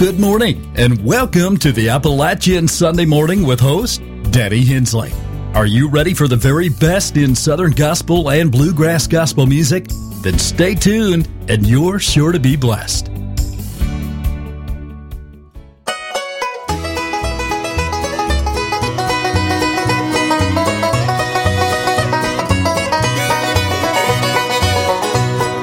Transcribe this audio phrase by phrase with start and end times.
[0.00, 5.12] Good morning, and welcome to the Appalachian Sunday Morning with host Danny Hensley.
[5.52, 9.88] Are you ready for the very best in Southern gospel and bluegrass gospel music?
[10.22, 13.10] Then stay tuned, and you're sure to be blessed.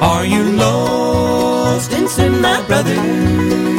[0.00, 3.77] Are you lost in sin, my brother?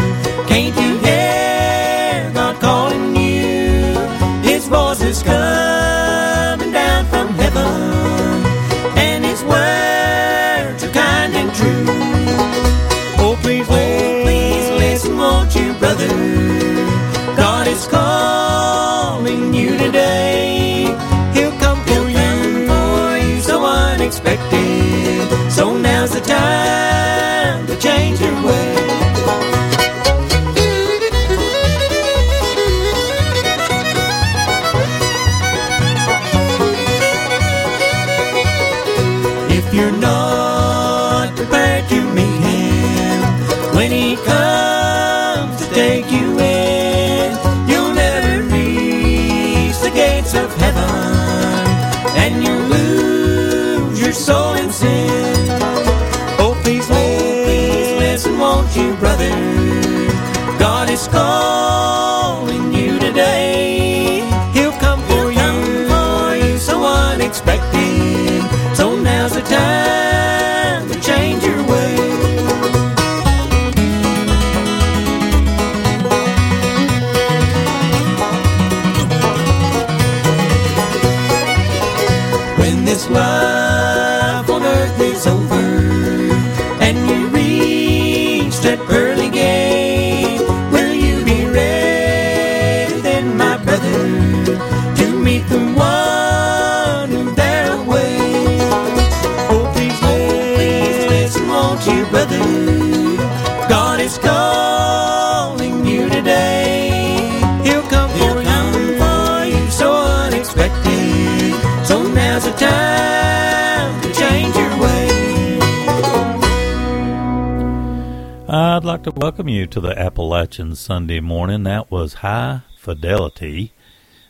[118.99, 121.63] Like to welcome you to the Appalachian Sunday morning.
[121.63, 123.71] That was High Fidelity.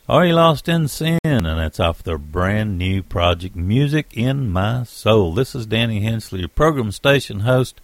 [0.08, 1.18] Are You Lost in Sin?
[1.24, 5.34] And that's off their brand new project, Music in My Soul.
[5.34, 7.80] This is Danny Hensley, your program station host,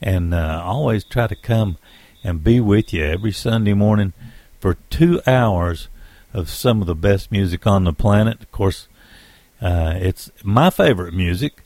[0.00, 1.76] and uh, always try to come
[2.22, 4.14] and be with you every Sunday morning
[4.58, 5.88] for two hours
[6.32, 8.40] of some of the best music on the planet.
[8.40, 8.88] Of course,
[9.60, 11.63] uh, it's my favorite music.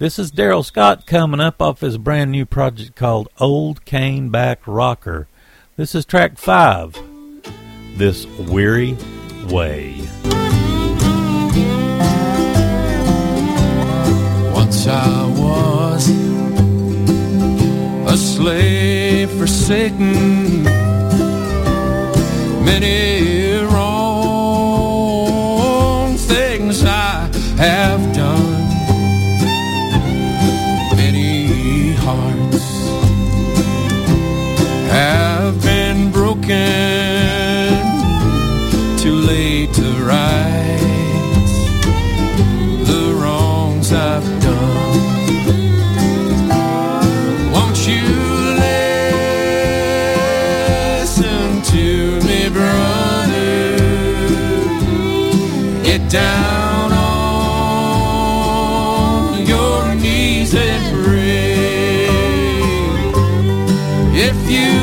[0.00, 5.28] This is Daryl Scott coming up off his brand new project called Old Caneback Rocker.
[5.76, 6.98] This is track five,
[7.98, 8.96] This Weary
[9.50, 9.96] Way.
[14.54, 16.08] Once I was
[18.10, 20.62] a slave forsaken,
[22.64, 24.86] many wrong
[26.16, 27.28] things I
[27.58, 28.09] have
[56.10, 57.46] down on
[59.46, 62.08] your knees and pray.
[64.12, 64.79] If you've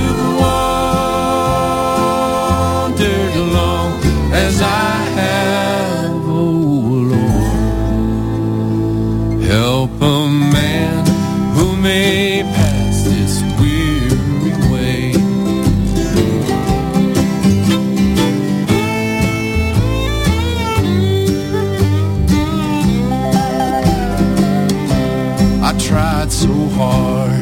[26.78, 27.42] hard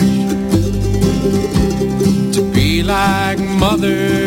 [2.34, 4.25] to be like mother.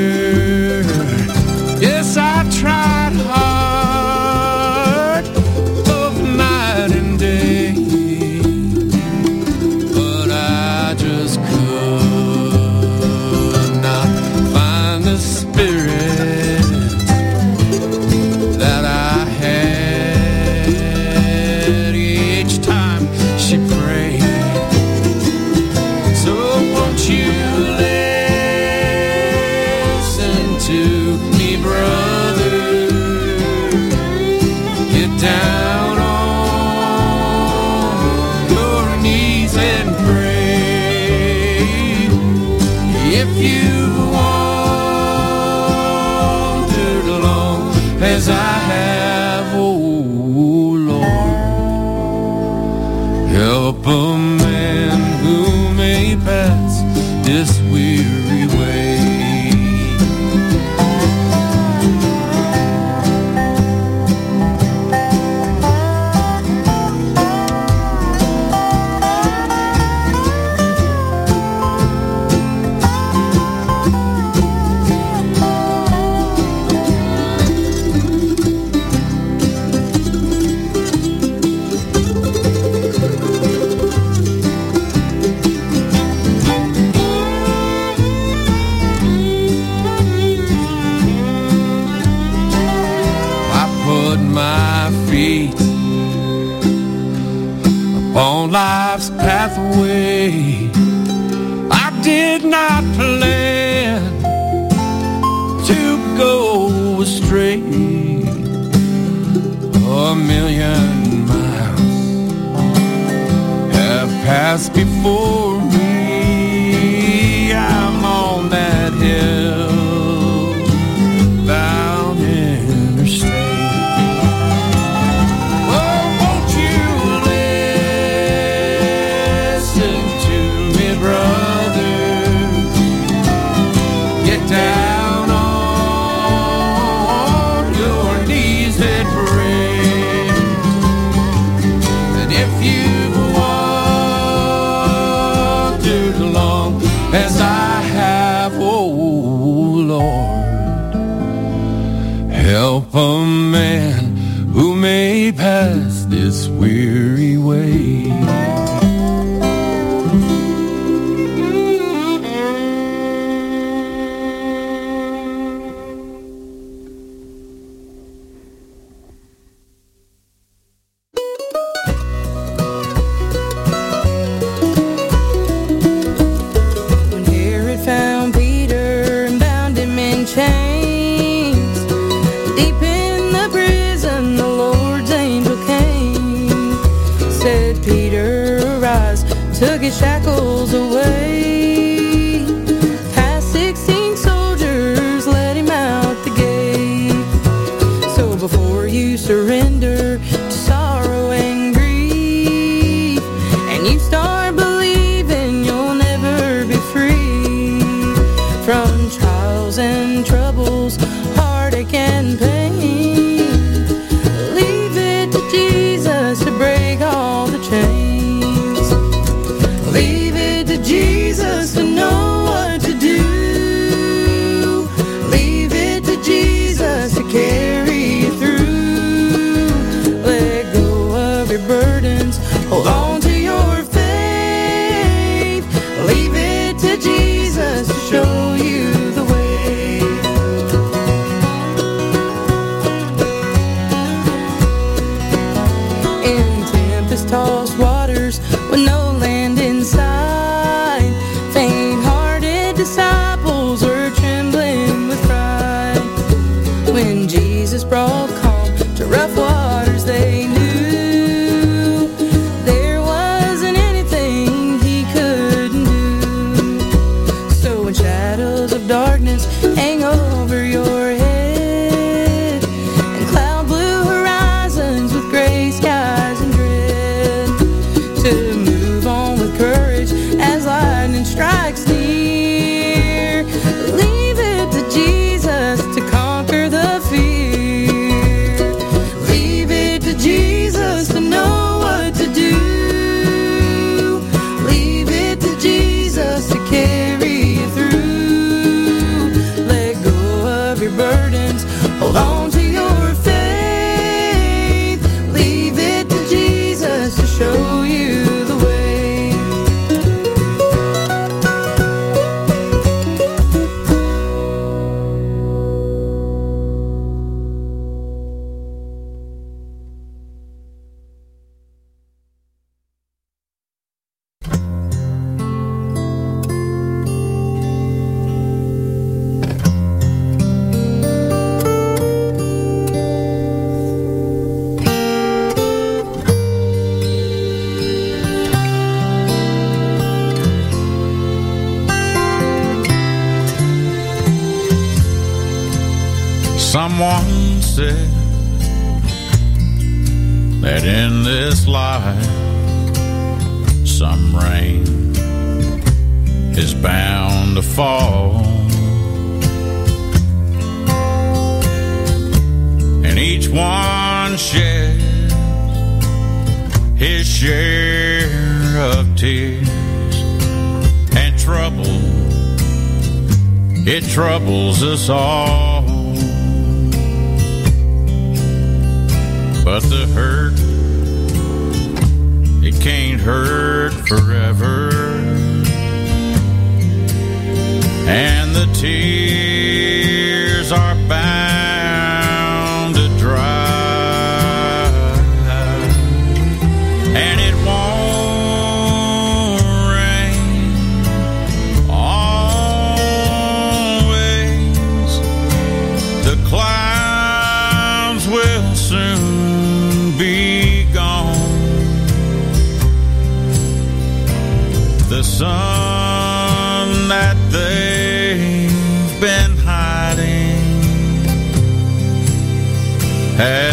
[423.39, 423.68] Has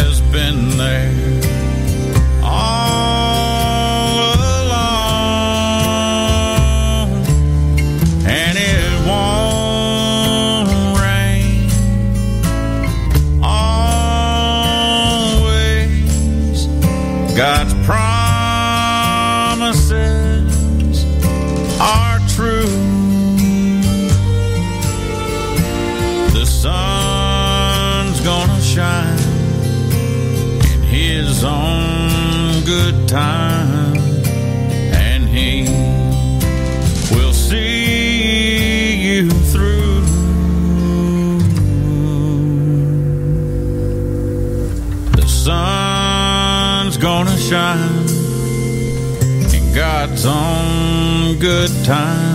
[50.28, 52.25] Own good time,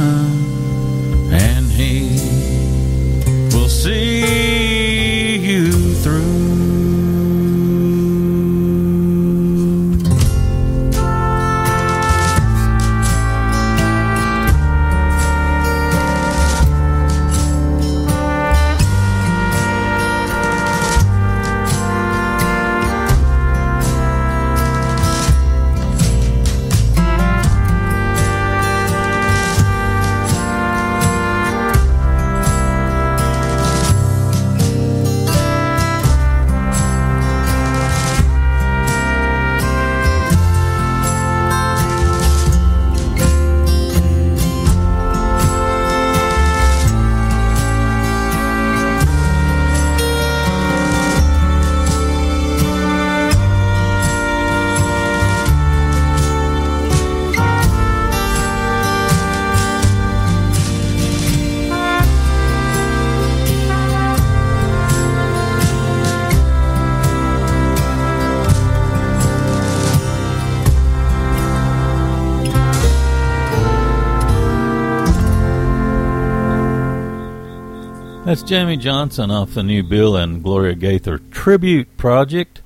[78.52, 82.62] Jamie Johnson off the new Bill and Gloria Gaither tribute project.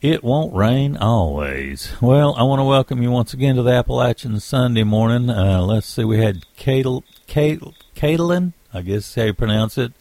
[0.00, 1.92] It won't rain always.
[2.02, 5.30] Well, I want to welcome you once again to the Appalachian Sunday morning.
[5.30, 9.92] Uh, let's see, we had Caitlin, I guess how you pronounce it,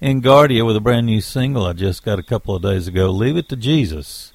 [0.00, 3.10] in Guardia with a brand new single I just got a couple of days ago,
[3.10, 4.32] Leave It to Jesus.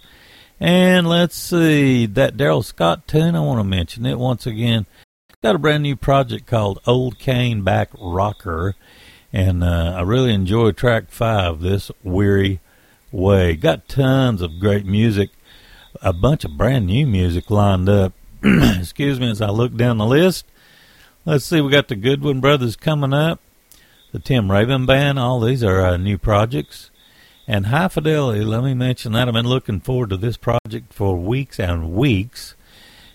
[0.59, 4.85] And let's see, that Daryl Scott tune, I want to mention it once again.
[5.41, 8.75] Got a brand new project called Old Cane Back Rocker.
[9.31, 12.59] And uh, I really enjoy track five, This Weary
[13.11, 13.55] Way.
[13.55, 15.29] Got tons of great music,
[16.01, 18.13] a bunch of brand new music lined up.
[18.43, 20.45] Excuse me as I look down the list.
[21.25, 23.39] Let's see, we got the Goodwin Brothers coming up,
[24.11, 26.89] the Tim Raven Band, all these are uh, new projects.
[27.47, 29.27] And High Fidelity, let me mention that.
[29.27, 32.55] I've been looking forward to this project for weeks and weeks.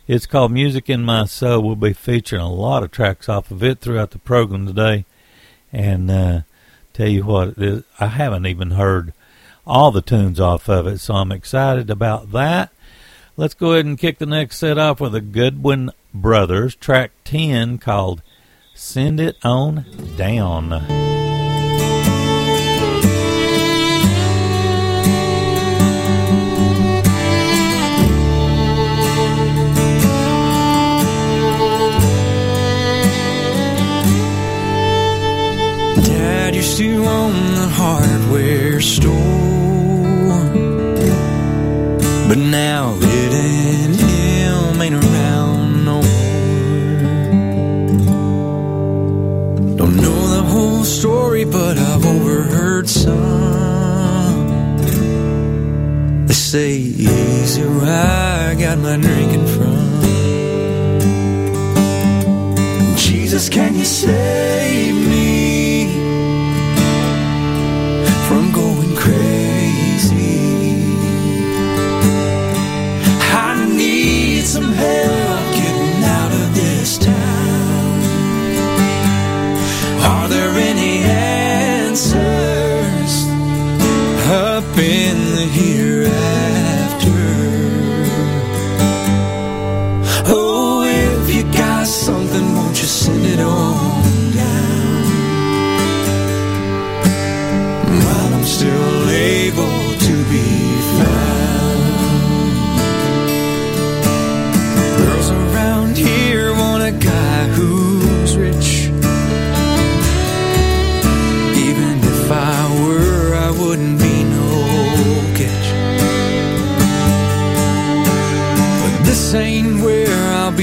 [0.06, 1.62] It's called Music in My Soul.
[1.62, 5.06] We'll be featuring a lot of tracks off of it throughout the program today.
[5.74, 6.40] And uh,
[6.92, 7.54] tell you what,
[7.98, 9.12] I haven't even heard
[9.66, 12.70] all the tunes off of it, so I'm excited about that.
[13.36, 17.78] Let's go ahead and kick the next set off with the Goodwin Brothers, track 10
[17.78, 18.22] called
[18.74, 19.84] Send It On
[20.16, 21.13] Down.
[36.54, 39.12] used to own the hardware store.
[42.28, 46.56] But now it and him ain't around no more.
[49.76, 54.46] Don't know the whole story, but I've overheard some.
[56.26, 59.74] They say easy, where I got my drinking from.
[62.96, 64.93] Jesus, can you save?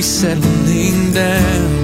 [0.01, 1.80] settling down.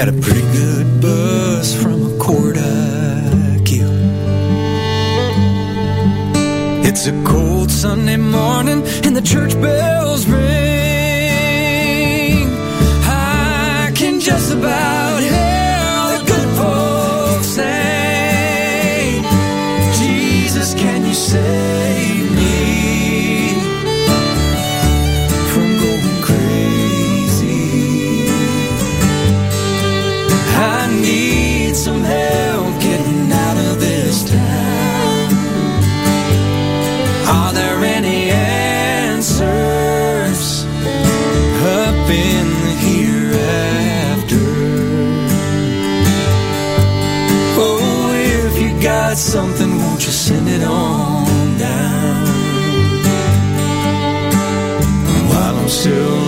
[0.00, 0.79] got a pretty good
[49.10, 52.26] got something, won't you send it on down?
[55.28, 56.19] While I'm still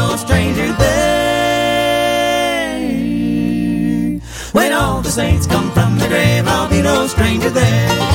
[0.00, 1.10] no stranger there.
[4.52, 8.09] When all the saints come from the grave, I'll be no stranger there.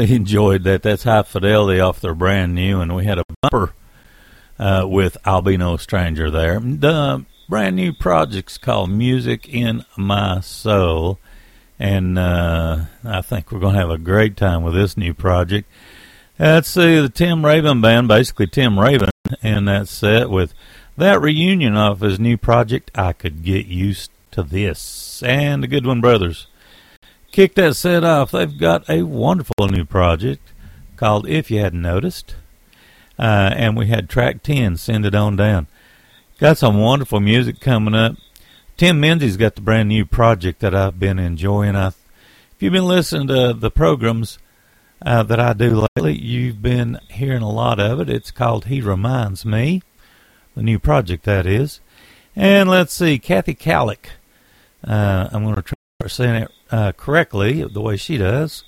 [0.00, 0.82] really enjoyed that.
[0.82, 3.72] That's High Fidelity off their brand new, and we had a bumper
[4.58, 6.60] uh, with I'll Be No Stranger there.
[6.60, 11.18] The brand new project's called Music in My Soul,
[11.78, 15.68] and uh, I think we're going to have a great time with this new project.
[16.38, 19.10] Uh, That's see the Tim Raven Band, basically Tim Raven,
[19.42, 20.54] and that set with
[20.96, 26.00] that reunion off his new project, I Could Get Used to This, and the Goodwin
[26.00, 26.46] Brothers.
[27.32, 28.32] Kick that set off.
[28.32, 30.52] They've got a wonderful new project
[30.96, 32.34] called If You Hadn't Noticed.
[33.18, 35.66] Uh, and we had track 10, Send It On Down.
[36.38, 38.16] Got some wonderful music coming up.
[38.76, 41.76] Tim Menzies got the brand new project that I've been enjoying.
[41.76, 41.94] I, if
[42.60, 44.38] you've been listening to the programs
[45.04, 48.08] uh, that I do lately, you've been hearing a lot of it.
[48.08, 49.82] It's called He Reminds Me,
[50.56, 51.80] the new project that is.
[52.34, 54.06] And let's see, Kathy Kallick.
[54.82, 55.74] Uh, I'm going to try
[56.08, 58.64] saying it uh, correctly the way she does.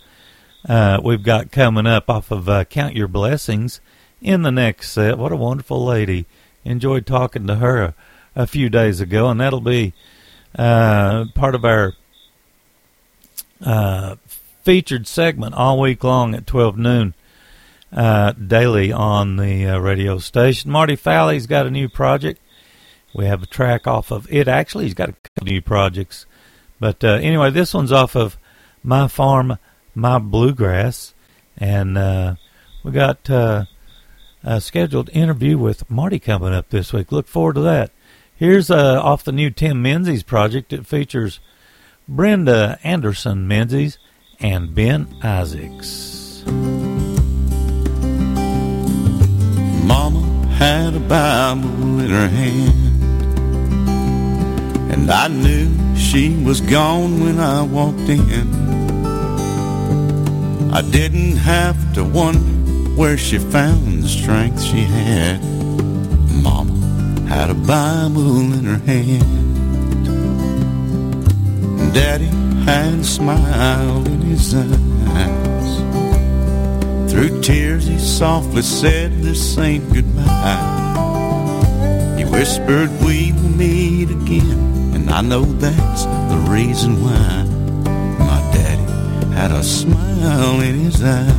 [0.68, 3.80] Uh, we've got coming up off of uh, Count Your Blessings
[4.20, 5.18] in the next set.
[5.18, 6.26] What a wonderful lady.
[6.64, 7.94] Enjoyed talking to her a,
[8.36, 9.92] a few days ago, and that'll be
[10.56, 11.94] uh, part of our
[13.64, 14.16] uh,
[14.62, 17.14] featured segment all week long at 12 noon
[17.92, 20.70] uh, daily on the radio station.
[20.70, 22.40] Marty Falle's got a new project.
[23.14, 24.48] We have a track off of it.
[24.48, 26.26] Actually, he's got a couple new projects.
[26.82, 28.36] But uh, anyway, this one's off of
[28.82, 29.56] My Farm,
[29.94, 31.14] My Bluegrass.
[31.56, 32.34] And uh,
[32.82, 33.66] we got uh,
[34.42, 37.12] a scheduled interview with Marty coming up this week.
[37.12, 37.92] Look forward to that.
[38.34, 40.72] Here's uh, off the new Tim Menzies project.
[40.72, 41.38] It features
[42.08, 43.98] Brenda Anderson Menzies
[44.40, 46.42] and Ben Isaacs.
[49.86, 53.11] Mama had a Bible in her hand,
[54.92, 58.46] and I knew she was gone when I walked in.
[60.72, 62.38] I didn't have to wonder
[62.94, 65.42] where she found the strength she had.
[66.42, 66.72] Mama
[67.26, 69.22] had a Bible in her hand.
[71.80, 72.26] And Daddy
[72.66, 75.72] had a smile in his eyes.
[77.10, 80.91] Through tears he softly said, this ain't goodbye.
[82.32, 84.58] Whispered, we will meet again.
[84.94, 87.44] And I know that's the reason why
[88.18, 91.30] my daddy had a smile in his eyes.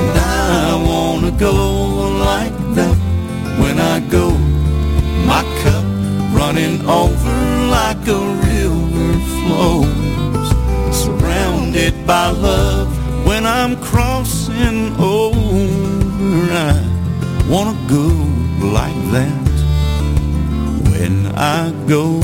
[0.00, 1.54] And I wanna go
[2.30, 2.96] like that
[3.60, 4.30] when I go.
[5.26, 5.84] My cup
[6.38, 7.36] running over
[7.78, 10.48] like a river flows.
[11.04, 12.88] Surrounded by love
[13.26, 16.52] when I'm crossing over.
[16.52, 16.93] I
[17.48, 18.08] wanna go
[18.66, 19.44] like that
[20.90, 22.20] when I go.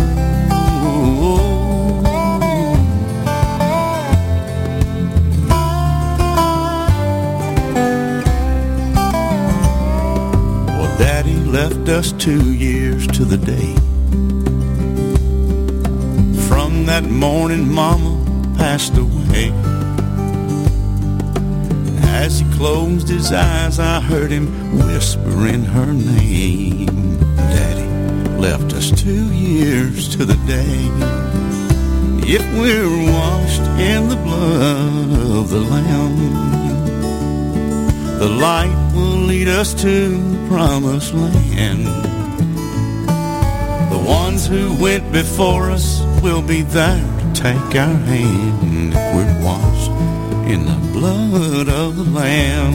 [10.77, 13.75] Well, Daddy left us two years to the day.
[16.49, 18.17] From that morning, Mama
[18.57, 19.70] passed away.
[22.21, 27.17] As he closed his eyes, I heard him whispering her name.
[27.35, 27.89] Daddy
[28.37, 30.83] left us two years to the day.
[32.29, 36.19] If we're washed in the blood of the Lamb,
[38.19, 41.87] the light will lead us to the promised land.
[43.95, 49.43] The ones who went before us will be there to take our hand if we're
[49.43, 50.20] washed
[50.53, 52.75] in the blood of the Lamb.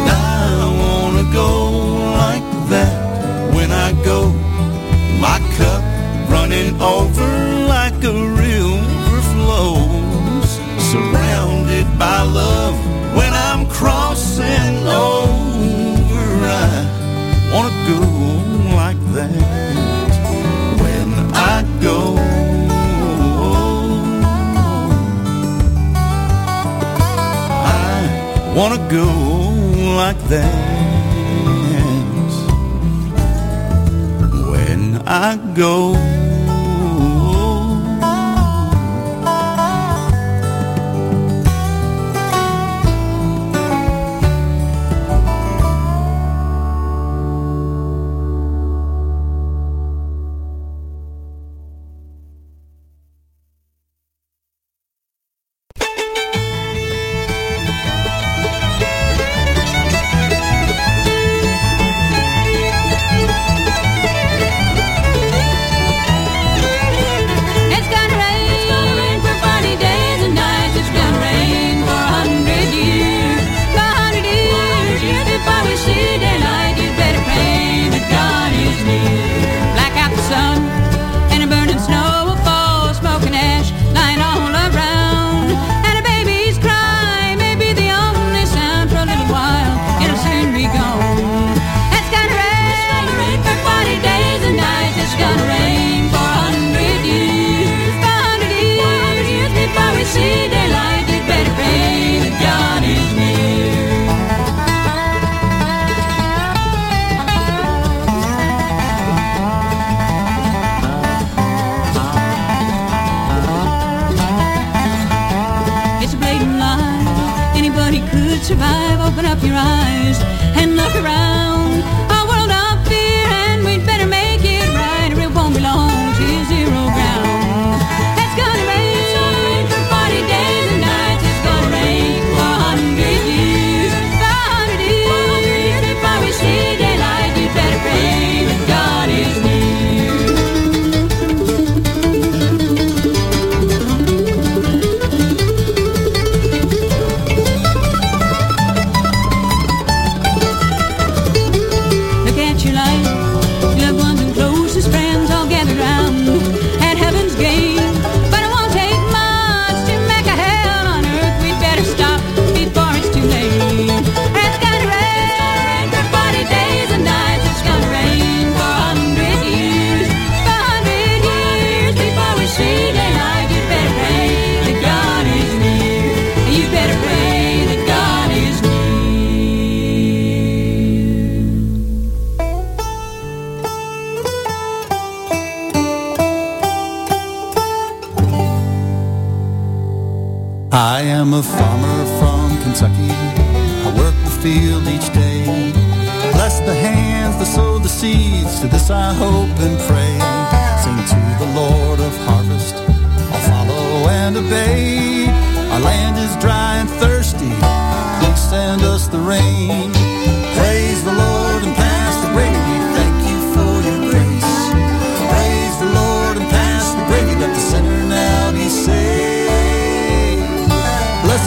[0.00, 1.50] And I wanna go
[2.22, 4.18] like that when I go.
[5.26, 5.82] My cup
[6.34, 7.28] running over
[7.74, 10.50] like a river flows,
[10.90, 12.74] surrounded by love
[13.16, 14.75] when I'm crossing
[28.56, 29.04] wanna go
[29.96, 30.50] like that
[34.50, 36.15] when I go.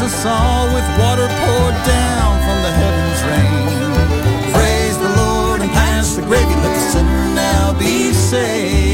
[0.01, 4.53] Us all with water poured down from the heavens rain.
[4.53, 6.55] Praise the Lord and pass the gravy.
[6.55, 8.88] Let the sinner now be saved.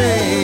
[0.00, 0.39] Be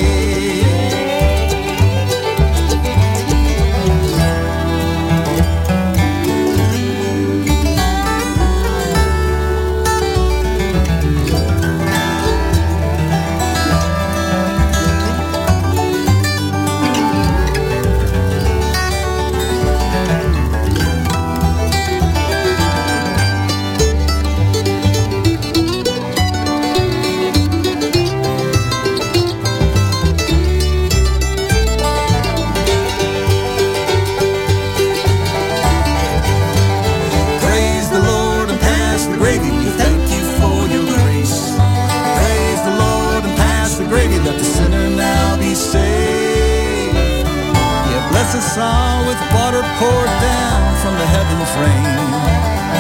[48.59, 51.97] all with water poured down from the heavens rain.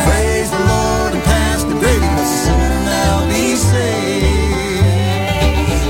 [0.09, 2.01] Praise the Lord and pass the gravy.
[2.01, 4.57] Let the sinner now be saved.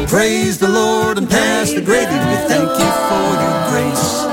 [0.09, 2.15] Praise the Lord and pass the gravy.
[2.15, 4.27] We thank you for your grace.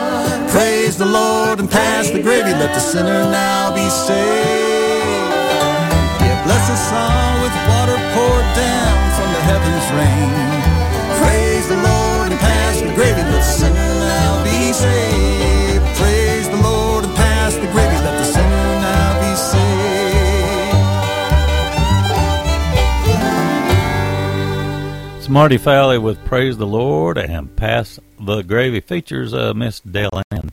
[0.51, 2.51] Praise the Lord and pass the gravy.
[2.51, 5.33] Let the sinner now be saved.
[6.21, 10.62] Yeah, bless us all with water poured down from the heavens rain.
[25.33, 28.81] Marty Falle with Praise the Lord and Pass the Gravy.
[28.81, 30.51] Features uh, Miss Dale Ann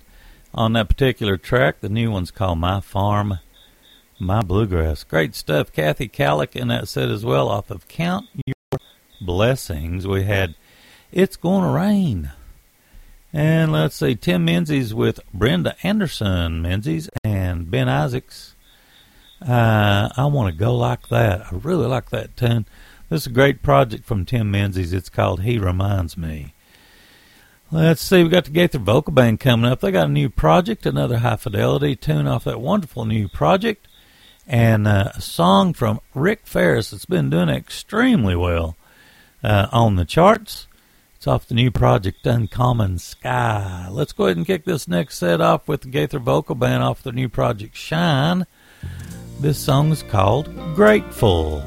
[0.54, 1.80] on that particular track.
[1.80, 3.40] The new one's called My Farm,
[4.18, 5.04] My Bluegrass.
[5.04, 5.70] Great stuff.
[5.70, 8.80] Kathy Kallick in that set as well off of Count Your
[9.20, 10.06] Blessings.
[10.06, 10.54] We had
[11.12, 12.32] It's Gonna Rain.
[13.34, 18.56] And let's see, Tim Menzies with Brenda Anderson Menzies and Ben Isaacs.
[19.46, 21.52] Uh, I want to go like that.
[21.52, 22.64] I really like that tune.
[23.10, 24.92] This is a great project from Tim Menzies.
[24.92, 26.54] It's called He Reminds Me.
[27.72, 29.80] Let's see, we got the Gaither Vocal Band coming up.
[29.80, 33.88] They got a new project, another high fidelity tune off that wonderful new project,
[34.46, 38.76] and uh, a song from Rick Faris that's been doing extremely well
[39.42, 40.68] uh, on the charts
[41.16, 43.88] It's off the new project Uncommon Sky.
[43.90, 47.02] Let's go ahead and kick this next set off with the Gaither Vocal Band off
[47.02, 48.46] the new project Shine.
[49.40, 51.60] This song is called grateful.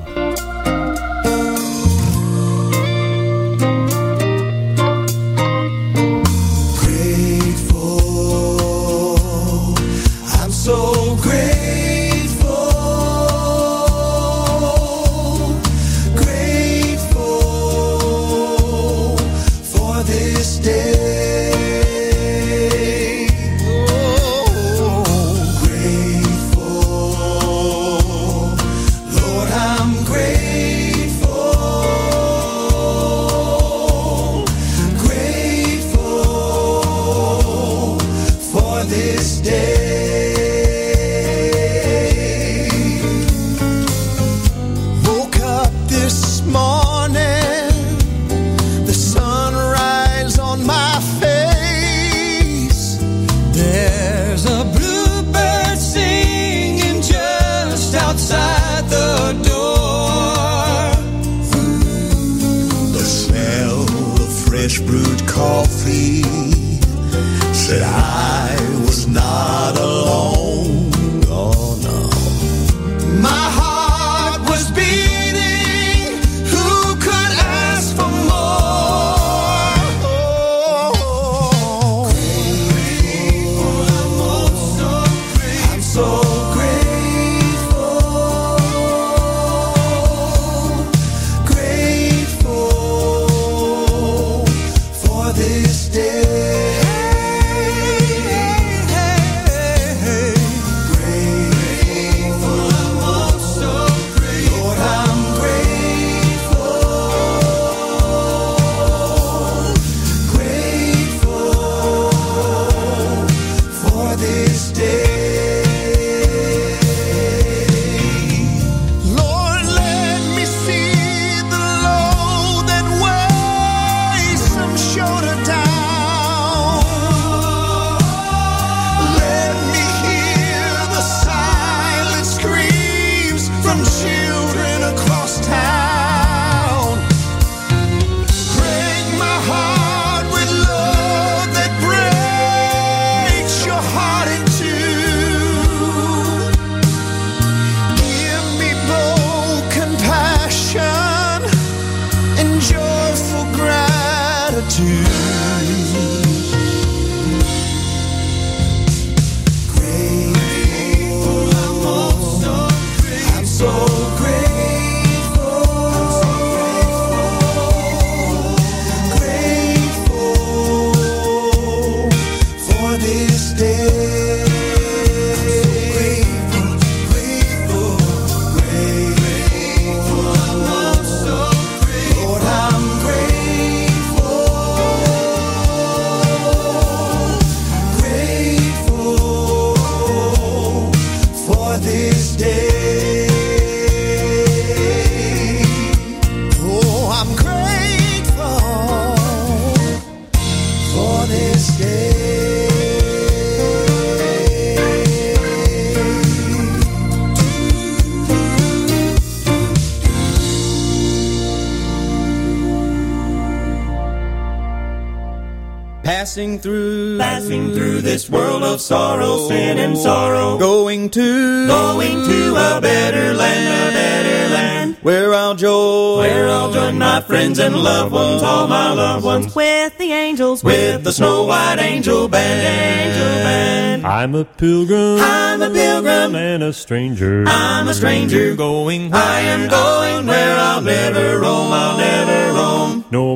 [216.34, 220.58] Passing through, Passing through this world of sorrow, sin and sorrow.
[220.58, 224.98] going to, Going to a better land, a better land.
[225.04, 229.54] where I'll join, Where I'll join my friends and loved ones, all my loved ones.
[229.54, 234.08] With the angels, With the snow white angel band, angel band.
[234.08, 237.44] I'm a pilgrim I'm a pilgrim, and a stranger.
[237.46, 238.56] I'm a stranger.
[238.56, 241.43] going, I am going where I'll never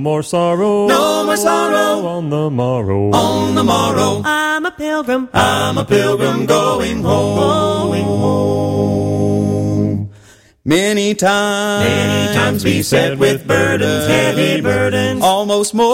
[0.08, 0.88] more sorrow.
[0.88, 3.12] No more sorrow on the morrow.
[3.12, 4.22] on the morrow.
[4.24, 5.28] I'm a pilgrim.
[5.34, 7.36] I'm a pilgrim going home.
[7.36, 8.77] Going home.
[10.68, 15.24] Many times, Many times we beset with burdens, heavy burdens.
[15.24, 15.86] almost more,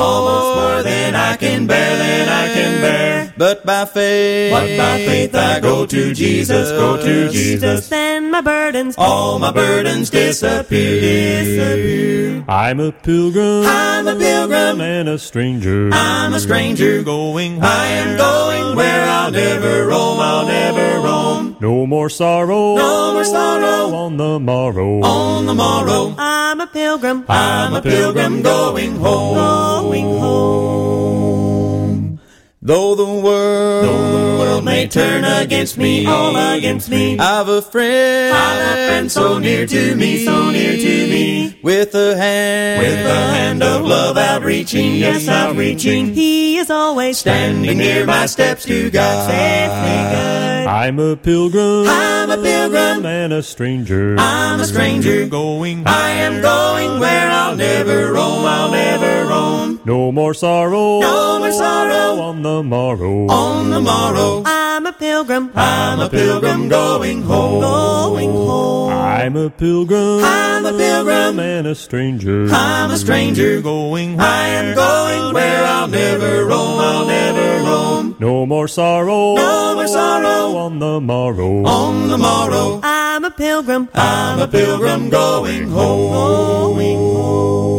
[0.00, 3.34] Almost more than I can bear, than I can bear.
[3.36, 7.90] But by faith, But by faith I go to Jesus, go to Jesus.
[7.90, 11.00] Then my burdens All my burdens disappear.
[11.44, 12.44] disappear.
[12.48, 14.80] I'm a pilgrim I'm a pilgrim pilgrim.
[14.80, 15.90] and a stranger.
[15.92, 17.02] I'm a stranger.
[17.02, 20.18] Going I am going where I'll never roam.
[20.20, 21.31] I'll never roam.
[21.62, 22.74] No more sorrow.
[22.74, 23.94] No more sorrow.
[23.94, 25.00] on the morrow.
[25.02, 27.24] On the morrow, I'm a pilgrim.
[27.28, 29.36] I'm a pilgrim going home.
[29.36, 32.20] Going home.
[32.60, 37.16] Though the world, Though the world may turn against me, all against me.
[37.20, 41.41] I've a friend, I've a friend so near to me, so near to me.
[41.62, 46.14] With a hand, With a hand of love outreaching, yes, outreaching.
[46.14, 49.26] He is always standing near my steps to guide.
[49.26, 50.68] Safe.
[50.68, 51.86] I'm a pilgrim.
[51.88, 53.06] I'm a pilgrim.
[53.06, 54.16] and a stranger.
[54.18, 55.26] I'm a stranger.
[55.28, 59.80] going I am going where I'll never roam, I'll never roam.
[59.84, 61.00] No more sorrow.
[61.00, 62.20] No more sorrow.
[62.20, 63.26] on the morrow.
[63.28, 64.42] on the morrow.
[64.74, 65.52] I'm a pilgrim.
[65.54, 67.60] I'm a pilgrim going home.
[67.60, 68.90] Going home.
[68.90, 70.24] I'm a pilgrim.
[70.24, 71.38] I'm a pilgrim.
[71.38, 72.48] and a stranger.
[72.50, 73.60] I'm a stranger.
[73.60, 76.80] going I am going where I'll never roam.
[76.80, 78.16] I'll never roam.
[78.18, 79.34] No more sorrow.
[79.34, 80.56] No more sorrow.
[80.56, 81.66] on the morrow.
[81.66, 83.90] On the morrow, I'm a pilgrim.
[83.92, 86.12] I'm a pilgrim going home.
[86.12, 87.71] Going home.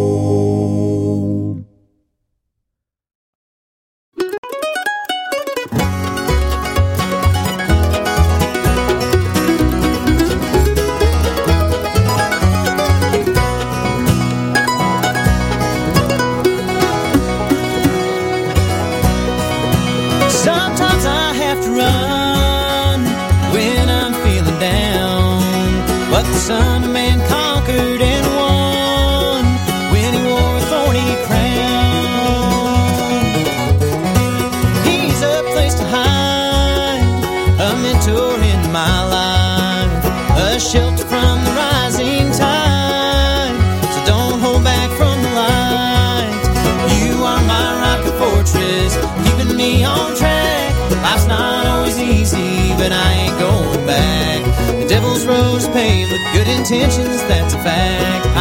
[56.43, 58.32] Good intentions, that's a fact.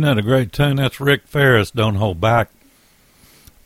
[0.00, 0.76] Isn't that a great tune?
[0.76, 2.48] That's Rick Faris, Don't Hold Back.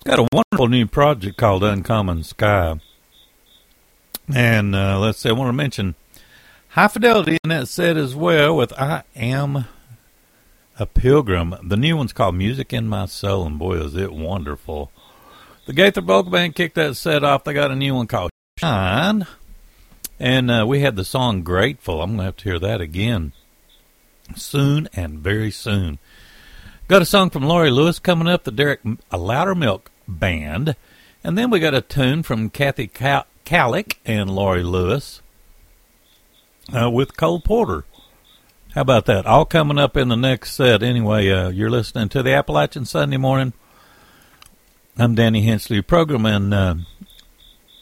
[0.04, 2.80] Got a wonderful new project called Uncommon Sky.
[4.34, 5.94] And uh, let's see, I want to mention
[6.70, 9.66] High Fidelity in that set as well with I Am
[10.76, 11.54] a Pilgrim.
[11.62, 14.90] The new one's called Music in My Soul, and boy, is it wonderful.
[15.66, 17.44] The Gaither Vocal Band kicked that set off.
[17.44, 19.28] They got a new one called Shine.
[20.18, 22.02] And uh, we had the song Grateful.
[22.02, 23.34] I'm going to have to hear that again
[24.34, 26.00] soon and very soon.
[26.94, 28.78] Got a song from Laurie Lewis coming up, the Derek
[29.10, 30.76] a Louder Milk Band.
[31.24, 33.26] And then we got a tune from Kathy Cal-
[34.06, 35.20] and Laurie Lewis
[36.72, 37.84] uh, with Cole Porter.
[38.76, 39.26] How about that?
[39.26, 40.84] All coming up in the next set.
[40.84, 43.54] Anyway, uh, you're listening to the Appalachian Sunday Morning.
[44.96, 46.54] I'm Danny Hensley, program and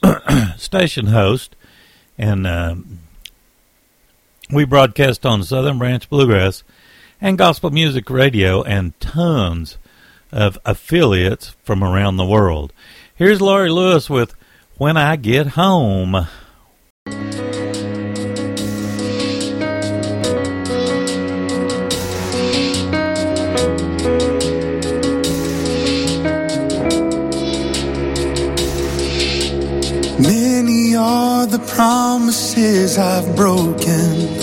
[0.02, 1.54] uh, station host.
[2.16, 2.76] And uh,
[4.50, 6.64] we broadcast on Southern Branch Bluegrass
[7.22, 9.78] and gospel music radio and tons
[10.32, 12.72] of affiliates from around the world.
[13.14, 14.34] Here's Laurie Lewis with
[14.76, 16.26] When I Get Home.
[30.18, 34.41] Many are the promises I've broken.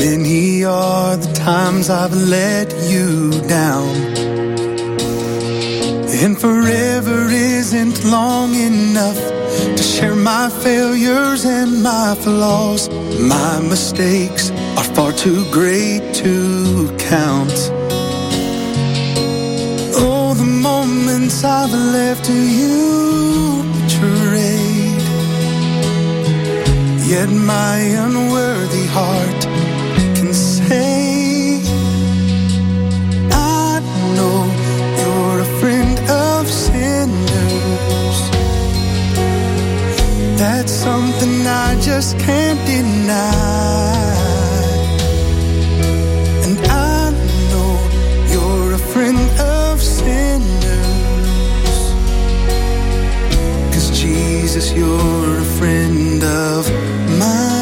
[0.00, 3.94] Many are the times I've let you down.
[6.22, 9.20] And forever isn't long enough
[9.76, 12.88] to share my failures and my flaws.
[13.18, 17.58] My mistakes are far too great to count.
[20.00, 25.02] Oh, the moments I've left to you betrayed.
[27.06, 27.76] Yet my
[28.06, 29.49] unworthy heart
[40.40, 44.16] That's something I just can't deny.
[46.46, 47.10] And I
[47.50, 47.72] know
[48.32, 50.54] you're a friend of sinners.
[53.74, 56.66] Cause Jesus, you're a friend of
[57.18, 57.60] mine.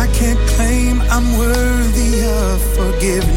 [0.00, 3.35] I can't claim I'm worthy of forgiveness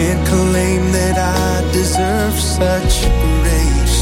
[0.00, 2.94] can't claim that I deserve such
[3.42, 4.00] grace.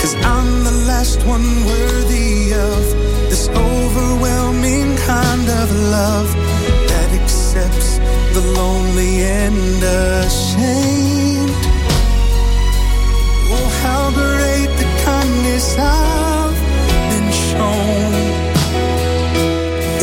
[0.00, 2.82] Cause I'm the last one worthy of
[3.30, 5.68] this overwhelming kind of
[5.98, 6.28] love
[6.90, 7.90] that accepts
[8.36, 9.14] the lonely
[9.44, 9.78] and
[10.26, 11.54] ashamed.
[13.54, 16.58] Oh, how great the kindness I've
[17.10, 18.12] been shown!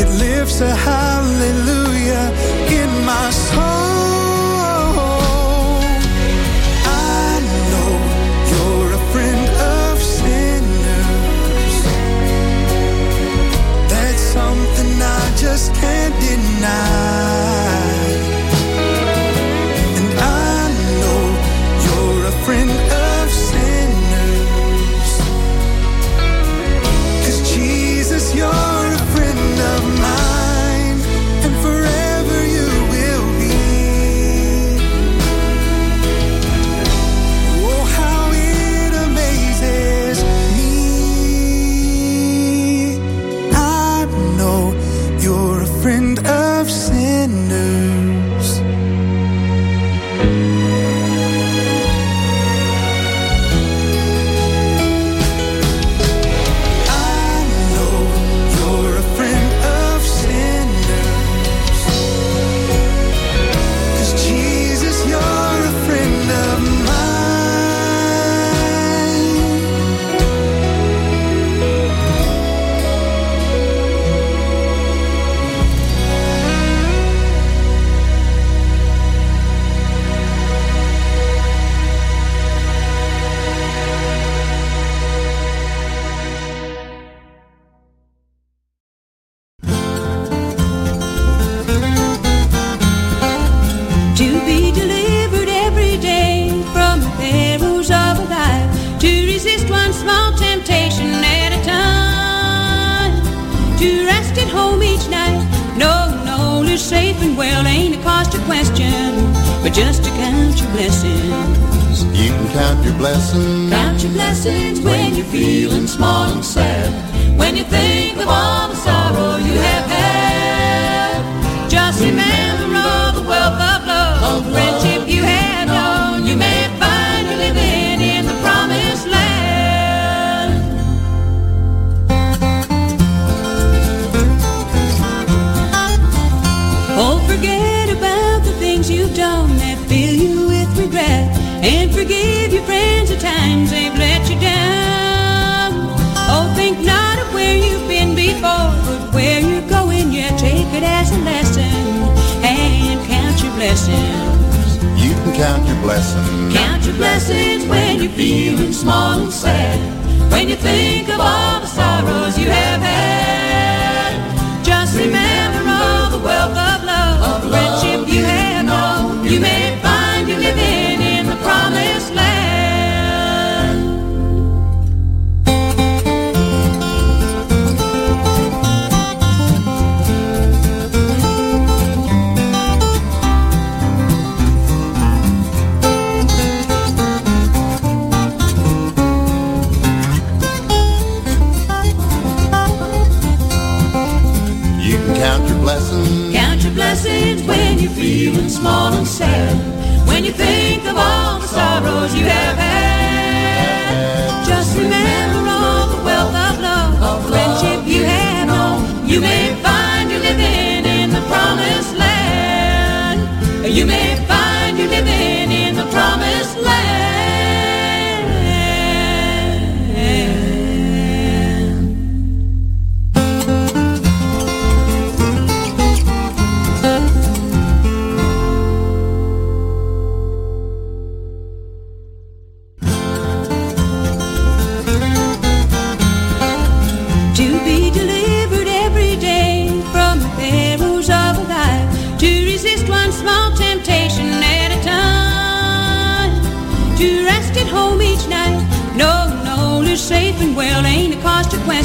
[0.01, 2.25] It lives a hallelujah
[2.79, 3.72] in my soul.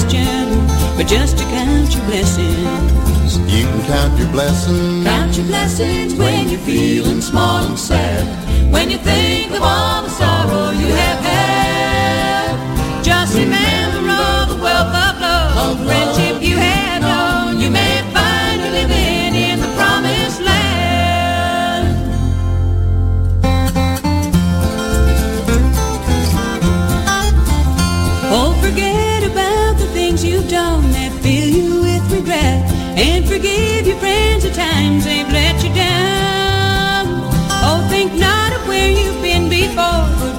[0.09, 3.39] But just to count your blessings.
[3.53, 5.05] You can count your blessings.
[5.05, 8.25] Count your blessings when you're feeling small and sad.
[8.73, 11.08] When you think of all the sorrow you have.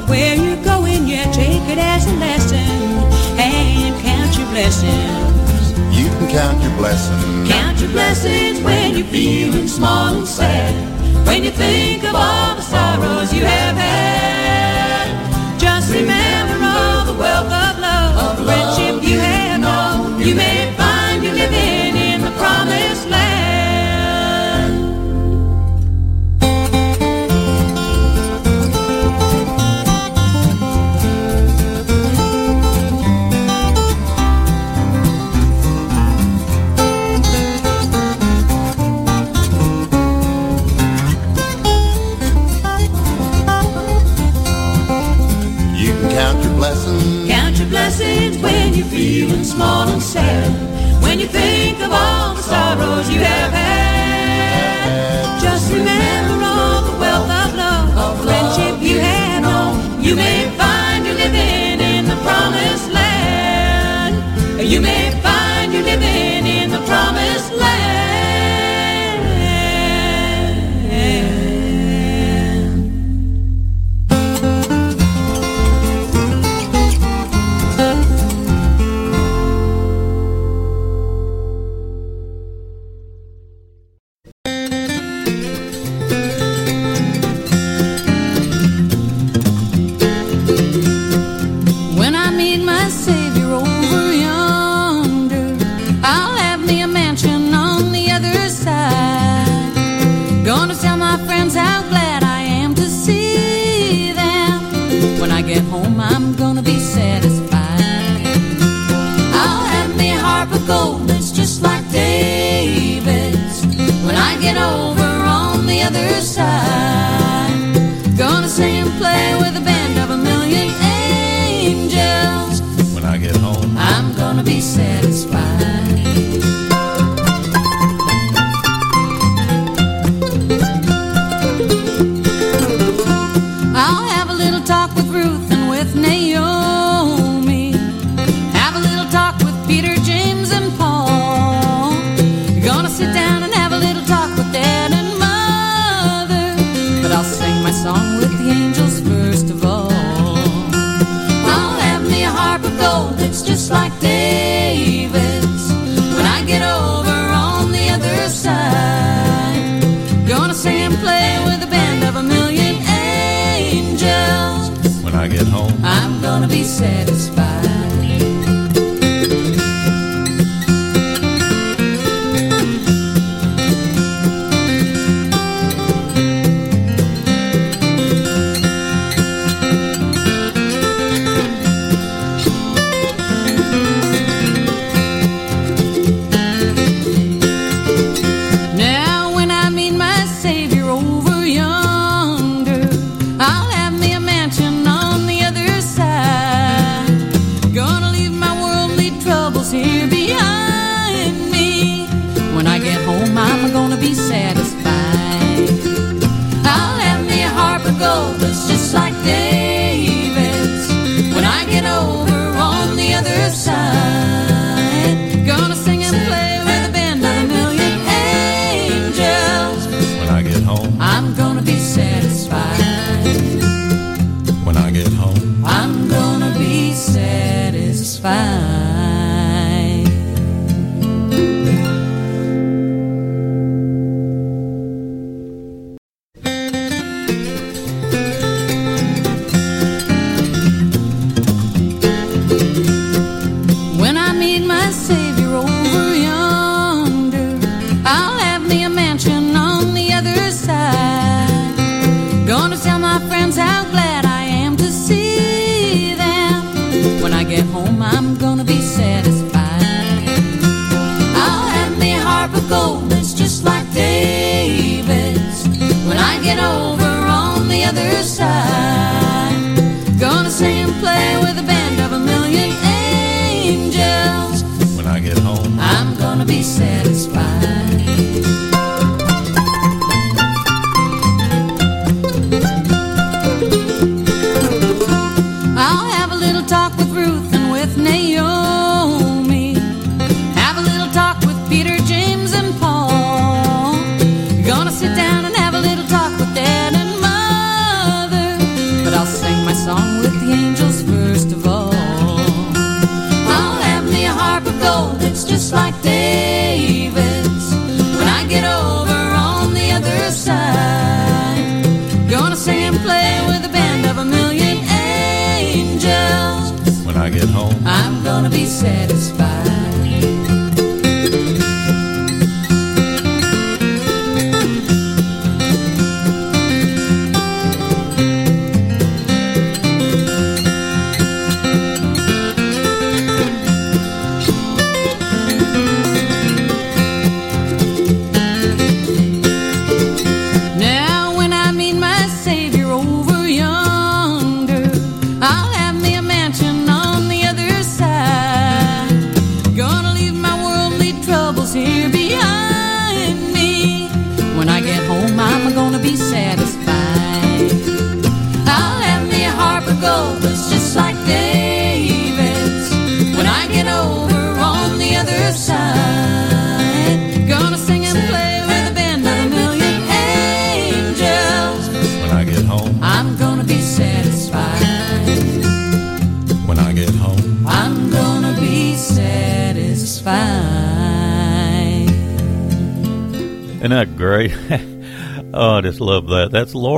[0.10, 2.58] Where you going, yeah, take it as a lesson
[3.38, 5.72] and count your blessings.
[5.96, 7.52] You can count your blessings.
[7.52, 10.74] Count your blessings when you're feeling small and sad.
[11.28, 14.39] When you think of all the sorrows you have had.
[48.42, 50.52] when you're feeling small and sad.
[51.04, 57.30] When you think of all the sorrows you have had, just remember all the wealth
[57.30, 60.02] of love, of friendship you have known.
[60.04, 64.16] You may find your living in the promised land.
[64.62, 65.20] You may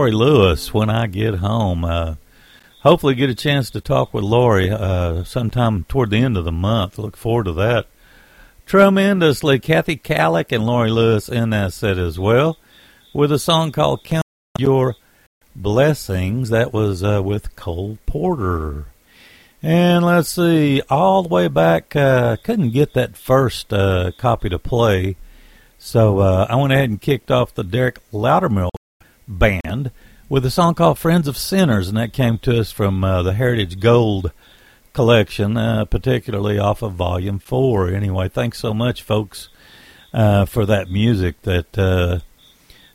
[0.01, 1.85] Laurie Lewis when I get home.
[1.85, 2.15] Uh,
[2.79, 6.51] hopefully, get a chance to talk with Laurie uh, sometime toward the end of the
[6.51, 6.97] month.
[6.97, 7.85] Look forward to that.
[8.65, 12.57] Tremendously, Kathy Kallick and Laurie Lewis in that set as well,
[13.13, 14.25] with a song called Count
[14.57, 14.95] Your
[15.55, 16.49] Blessings.
[16.49, 18.85] That was uh, with Cole Porter.
[19.61, 24.57] And let's see, all the way back, uh, couldn't get that first uh, copy to
[24.57, 25.15] play.
[25.77, 28.71] So uh, I went ahead and kicked off the Derek Loudermilk
[29.31, 29.91] band
[30.29, 33.33] with a song called Friends of Sinners, and that came to us from uh, the
[33.33, 34.31] Heritage Gold
[34.93, 37.89] collection, uh, particularly off of Volume 4.
[37.89, 39.49] Anyway, thanks so much, folks,
[40.13, 42.19] uh, for that music that uh,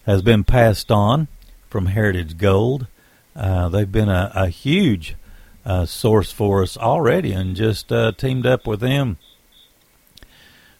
[0.04, 1.28] has been passed on
[1.68, 2.86] from Heritage Gold.
[3.34, 5.16] Uh, they've been a, a huge
[5.64, 9.18] uh, source for us already and just teamed up with them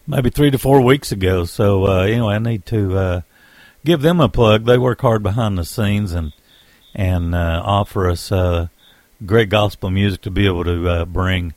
[0.07, 1.43] maybe three to four weeks ago.
[1.45, 3.23] So anyway, I need to
[3.87, 4.65] give them a plug.
[4.65, 6.33] They work hard behind the scenes and
[6.93, 8.67] and uh, offer us uh,
[9.25, 11.53] great gospel music to be able to uh, bring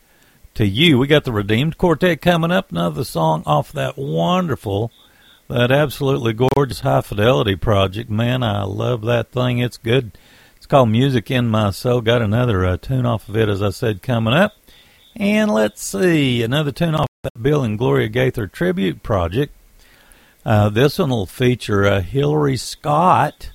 [0.55, 0.97] to you.
[0.97, 2.71] We got the Redeemed Quartet coming up.
[2.71, 4.93] Another song off that wonderful,
[5.49, 8.11] that absolutely gorgeous High Fidelity project.
[8.11, 9.59] Man, I love that thing.
[9.59, 10.17] It's good.
[10.57, 12.01] It's called Music in My Soul.
[12.01, 14.53] Got another uh, tune off of it, as I said, coming up.
[15.17, 19.53] And let's see, another tune off that Bill and Gloria Gaither tribute project.
[20.45, 23.51] Uh, this one will feature uh, Hillary Scott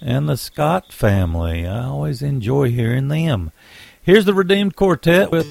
[0.00, 1.66] and the Scott family.
[1.66, 3.52] I always enjoy hearing them.
[4.02, 5.46] Here's the Redeemed Quartet with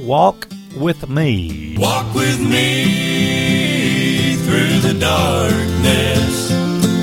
[0.00, 1.76] Walk With Me.
[1.78, 6.50] Walk with me through the darkness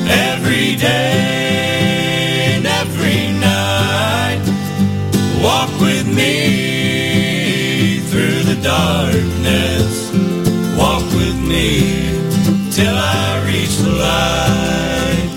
[0.10, 1.56] every day
[2.66, 4.42] every night.
[5.42, 10.12] Walk with me through the darkness.
[10.78, 12.05] Walk with me
[12.76, 15.32] till I reach the light.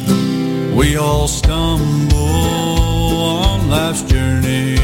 [0.74, 4.76] We all stumble on life's journey.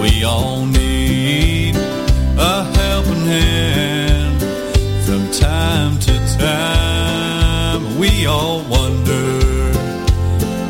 [0.00, 1.76] We all need
[2.38, 4.40] a helping hand
[5.04, 7.98] from time to time.
[7.98, 9.28] We all wonder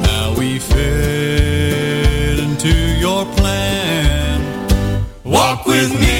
[0.08, 4.42] how we fit into your plan.
[5.22, 6.15] Walk with me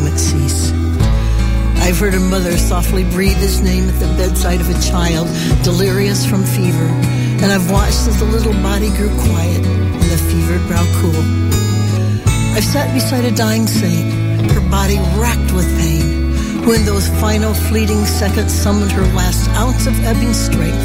[0.00, 0.72] Arguments cease.
[1.84, 5.28] I've heard a mother softly breathe his name at the bedside of a child
[5.62, 6.88] delirious from fever,
[7.44, 11.20] and I've watched as the little body grew quiet and the fevered brow cool.
[12.56, 16.32] I've sat beside a dying saint, her body racked with pain,
[16.64, 20.80] who in those final fleeting seconds summoned her last ounce of ebbing strength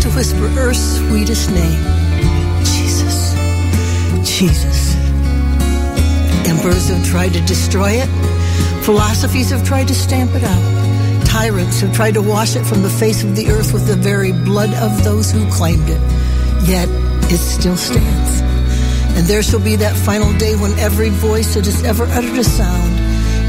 [0.00, 1.82] to whisper Earth's sweetest name,
[2.62, 3.34] Jesus,
[4.22, 4.94] Jesus.
[6.46, 8.29] Emperors have tried to destroy it.
[8.82, 11.26] Philosophies have tried to stamp it out.
[11.26, 14.32] Tyrants have tried to wash it from the face of the earth with the very
[14.32, 16.00] blood of those who claimed it.
[16.66, 16.88] Yet
[17.30, 18.40] it still stands.
[19.16, 22.44] And there shall be that final day when every voice that has ever uttered a
[22.44, 22.98] sound,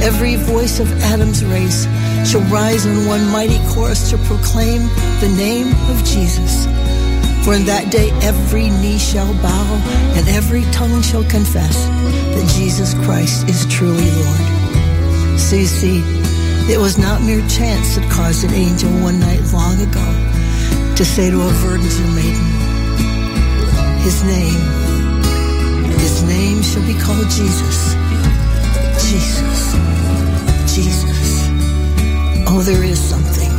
[0.03, 1.85] every voice of Adam's race,
[2.29, 4.81] shall rise in one mighty chorus to proclaim
[5.21, 6.65] the name of Jesus.
[7.45, 9.81] For in that day every knee shall bow
[10.15, 14.50] and every tongue shall confess that Jesus Christ is truly Lord.
[15.41, 16.01] See,
[16.71, 20.05] it was not mere chance that caused an angel one night long ago
[20.95, 22.47] to say to a virgin maiden,
[23.99, 24.61] His name,
[25.99, 27.95] His name shall be called Jesus.
[29.11, 29.73] Jesus.
[30.73, 31.49] Jesus.
[32.47, 33.51] Oh, there is something,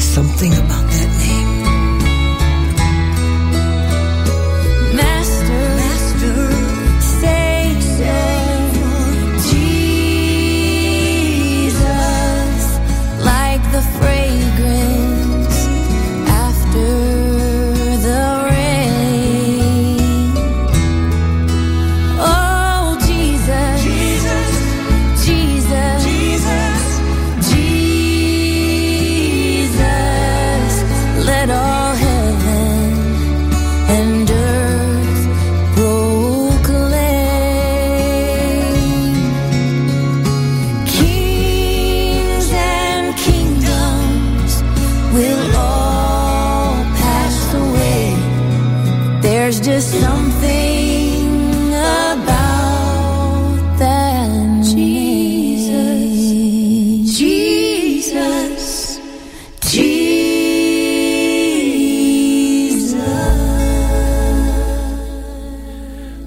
[0.00, 1.13] something about that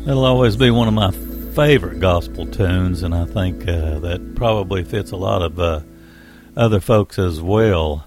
[0.07, 1.11] That'll always be one of my
[1.53, 5.81] favorite gospel tunes, and I think uh, that probably fits a lot of uh,
[6.55, 8.05] other folks as well.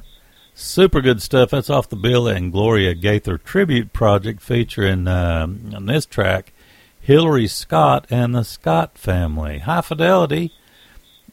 [0.54, 1.50] Super good stuff.
[1.50, 6.54] That's off the Bill and Gloria Gaither tribute project featuring um, on this track
[7.02, 9.58] Hillary Scott and the Scott family.
[9.58, 10.54] High Fidelity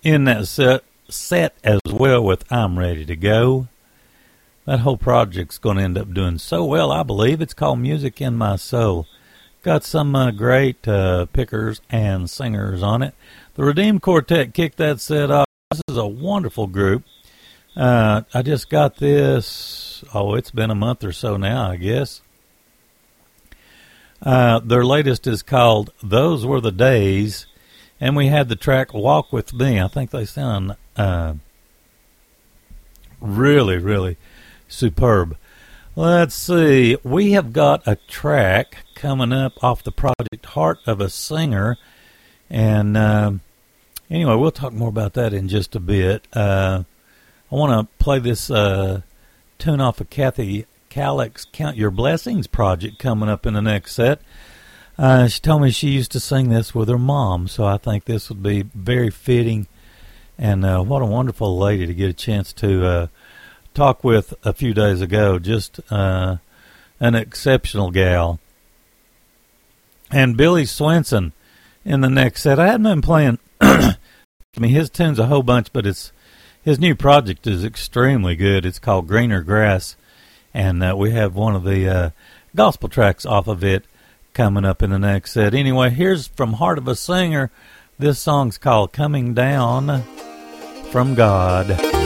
[0.03, 3.69] in that set, set as well with I'm Ready to Go.
[4.65, 7.41] That whole project's going to end up doing so well, I believe.
[7.41, 9.07] It's called Music in My Soul.
[9.68, 13.14] Got some uh, great uh, pickers and singers on it.
[13.56, 15.45] The Redeemed Quartet kicked that set off.
[15.72, 17.03] This is a wonderful group.
[17.76, 20.06] Uh, I just got this.
[20.14, 22.22] Oh, it's been a month or so now, I guess.
[24.22, 27.45] Uh, their latest is called "Those Were the Days,"
[27.99, 31.34] and we had the track "Walk with Me." I think they sound uh,
[33.19, 34.15] really, really
[34.69, 35.35] superb.
[35.98, 36.95] Let's see.
[37.03, 41.76] We have got a track coming up off the project "Heart of a Singer,"
[42.52, 43.32] and uh,
[44.07, 46.28] anyway, we'll talk more about that in just a bit.
[46.32, 46.84] Uh,
[47.52, 49.02] I want to play this uh,
[49.57, 54.22] tune off of Kathy Kallick's Count Your Blessings project coming up in the next set.
[54.99, 58.06] Uh, she told me she used to sing this with her mom, so I think
[58.06, 59.65] this would be very fitting.
[60.38, 63.10] And uh, what a wonderful lady to get a chance to
[63.78, 65.40] uh, talk with a few days ago.
[65.40, 66.38] Just uh,
[66.99, 68.40] an exceptional gal.
[70.12, 71.34] And Billy Swenson
[71.86, 72.60] in the next set.
[72.60, 73.40] I hadn't been playing.
[73.62, 73.95] I
[74.58, 76.12] mean, his tunes a whole bunch, but it's
[76.64, 78.66] his new project is extremely good.
[78.66, 79.95] It's called Greener Grass,
[80.54, 82.10] and uh, we have one of the uh,
[82.56, 83.86] gospel tracks off of it
[84.34, 85.54] coming up in the next set.
[85.54, 87.52] Anyway, here's from Heart of a Singer.
[87.99, 90.04] This song's called Coming Down
[90.91, 91.97] from God.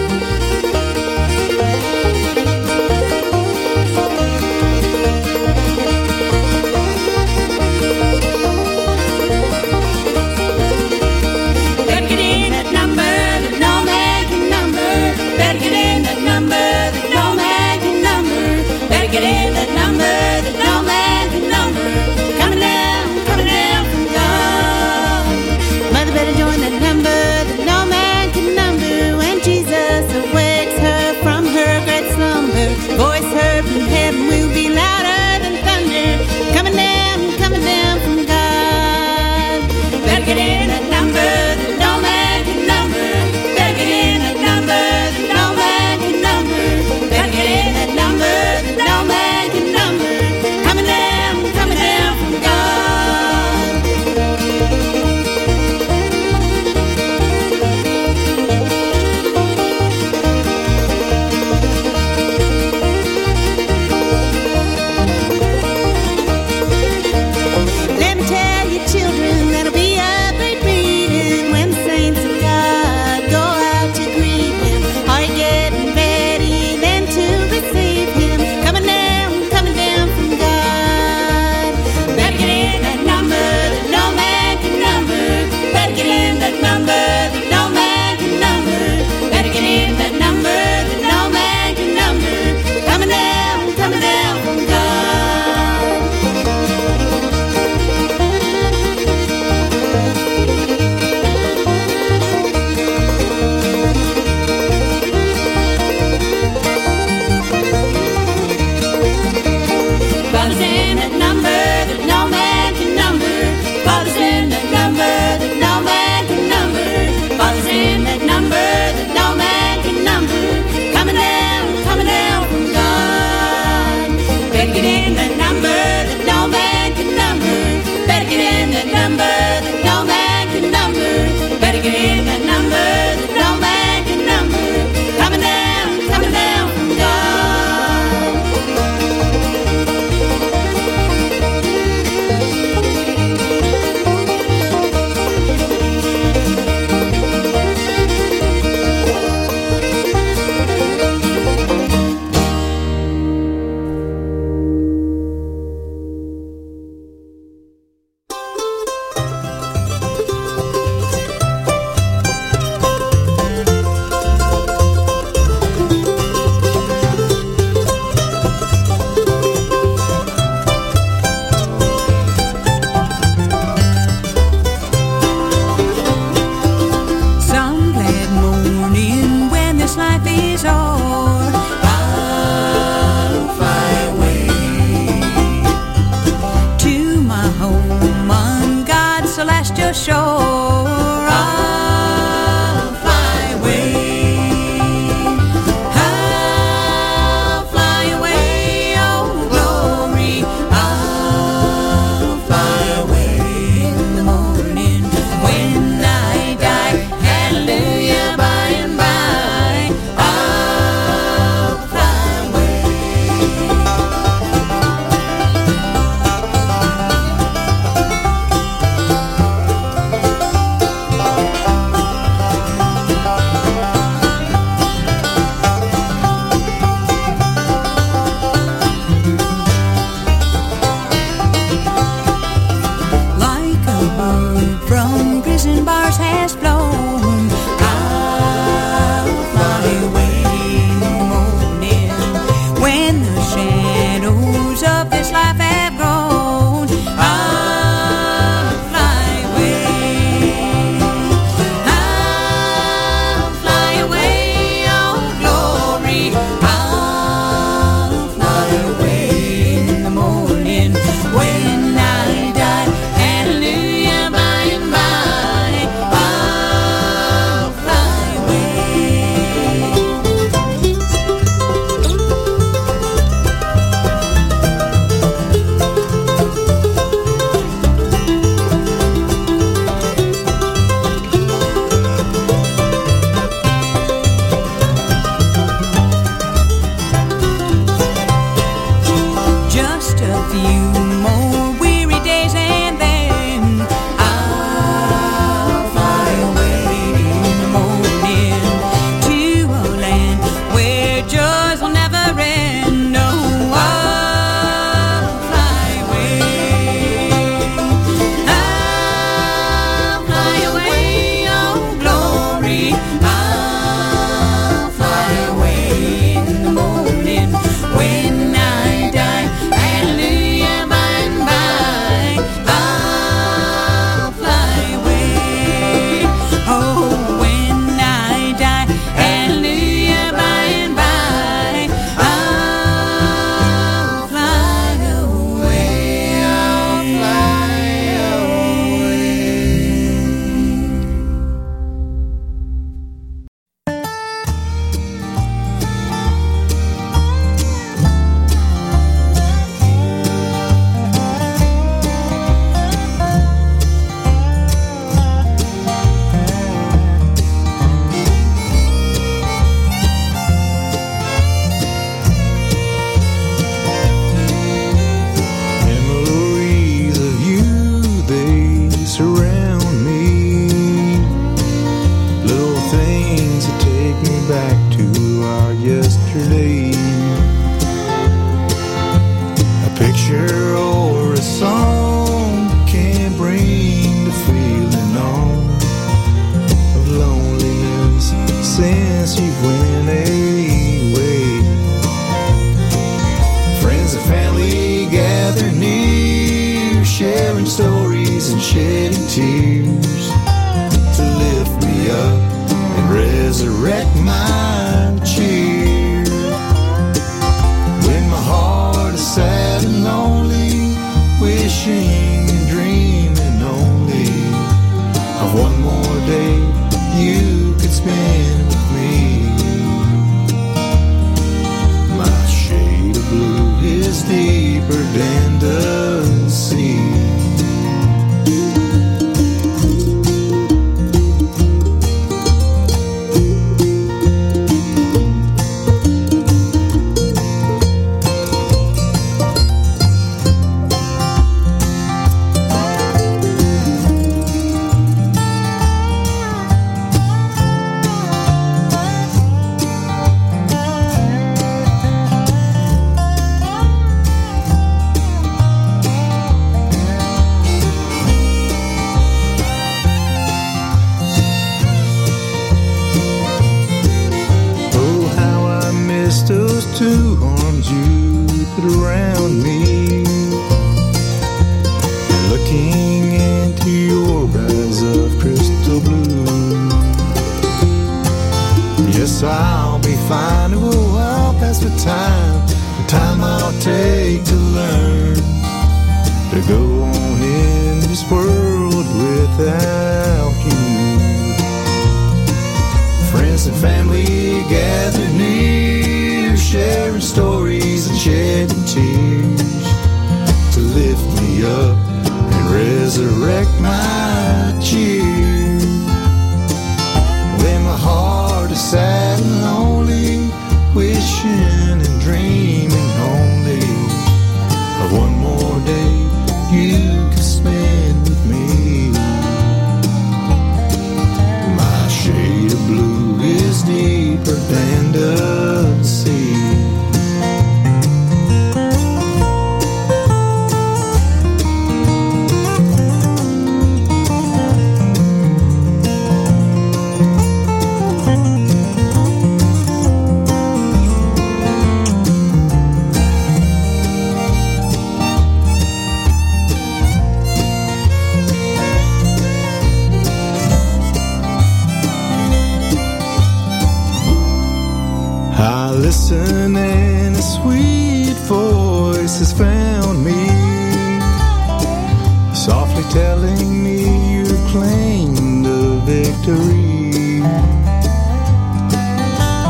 [563.11, 567.41] Telling me you claimed the victory.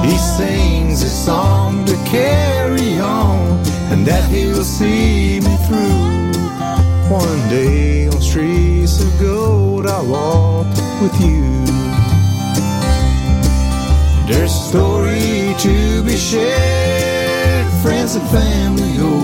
[0.08, 3.58] He sings a song to carry on,
[3.92, 6.32] and that he'll see me through.
[7.10, 10.68] One day on streets of gold, I'll walk
[11.02, 11.66] with you.
[14.28, 18.82] There's a story to be shared, friends and family.
[18.98, 19.21] And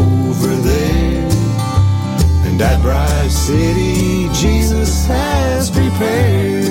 [2.58, 6.66] that bright city Jesus has prepared.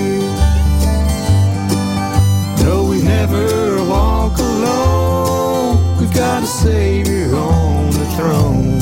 [2.64, 5.98] No, we never walk alone.
[5.98, 8.80] We've got a Savior on the throne.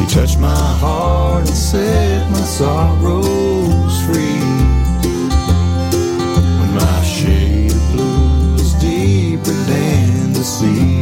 [0.00, 4.40] He touched my heart and set my sorrows free.
[6.60, 10.93] When my shade of blue is deeper than the sea.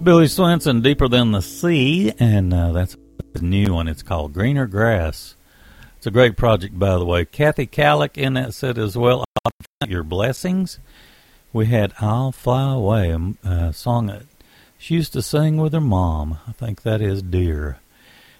[0.00, 2.96] It's Billy Swenson, Deeper Than the Sea, and uh, that's
[3.34, 3.86] a new one.
[3.86, 5.34] It's called Greener Grass.
[5.98, 7.26] It's a great project, by the way.
[7.26, 9.26] Kathy Kallick in that set as well.
[9.86, 10.78] Your Blessings.
[11.52, 14.22] We had I'll Fly Away, a uh, song that
[14.78, 16.38] she used to sing with her mom.
[16.48, 17.78] I think that is Dear.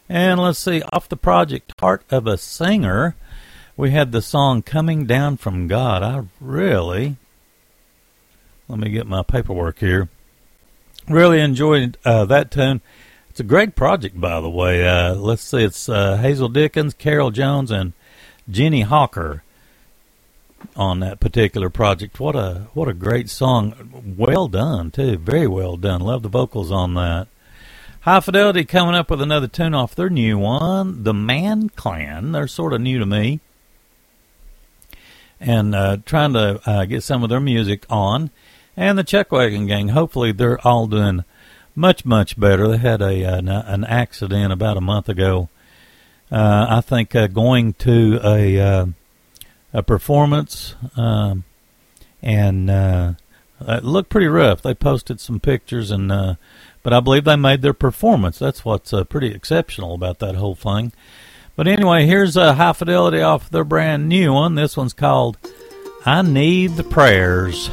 [0.08, 3.16] And let's see, off the project Heart of a Singer,
[3.76, 6.02] we had the song Coming Down from God.
[6.02, 7.18] I really,
[8.66, 10.08] let me get my paperwork here.
[11.10, 12.80] Really enjoyed uh, that tune.
[13.30, 14.86] It's a great project, by the way.
[14.86, 17.94] Uh, let's see, it's uh, Hazel Dickens, Carol Jones, and
[18.48, 19.42] Ginny Hawker
[20.76, 22.20] on that particular project.
[22.20, 24.14] What a what a great song!
[24.16, 26.00] Well done too, very well done.
[26.00, 27.26] Love the vocals on that.
[28.02, 32.30] High Fidelity coming up with another tune off their new one, the Man Clan.
[32.30, 33.40] They're sort of new to me,
[35.40, 38.30] and uh, trying to uh, get some of their music on.
[38.80, 39.88] And the Chuck Wagon Gang.
[39.88, 41.22] Hopefully, they're all doing
[41.74, 42.66] much much better.
[42.66, 45.50] They had a an, an accident about a month ago.
[46.32, 48.86] Uh, I think uh, going to a uh,
[49.74, 51.44] a performance um,
[52.22, 53.12] and uh,
[53.60, 54.62] it looked pretty rough.
[54.62, 56.34] They posted some pictures and uh,
[56.82, 58.38] but I believe they made their performance.
[58.38, 60.92] That's what's uh, pretty exceptional about that whole thing.
[61.54, 64.54] But anyway, here's a high fidelity off their brand new one.
[64.54, 65.36] This one's called
[66.06, 67.68] "I Need the Prayers."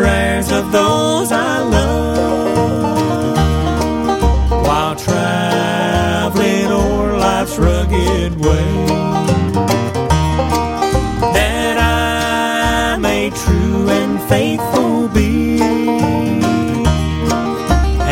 [0.00, 2.56] Prayers of those I love
[4.66, 8.70] while traveling o'er life's rugged way.
[11.36, 15.60] That I may true and faithful be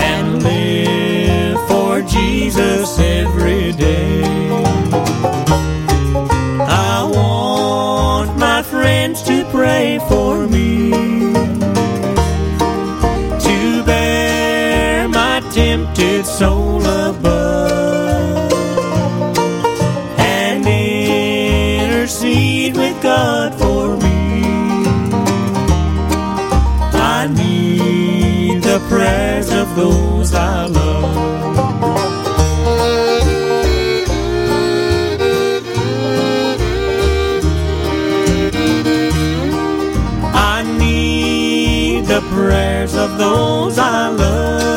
[0.09, 4.23] and live for Jesus every day.
[6.93, 10.88] I want my friends to pray for me
[29.79, 31.05] those I love.
[40.35, 44.68] I need the prayers of those I love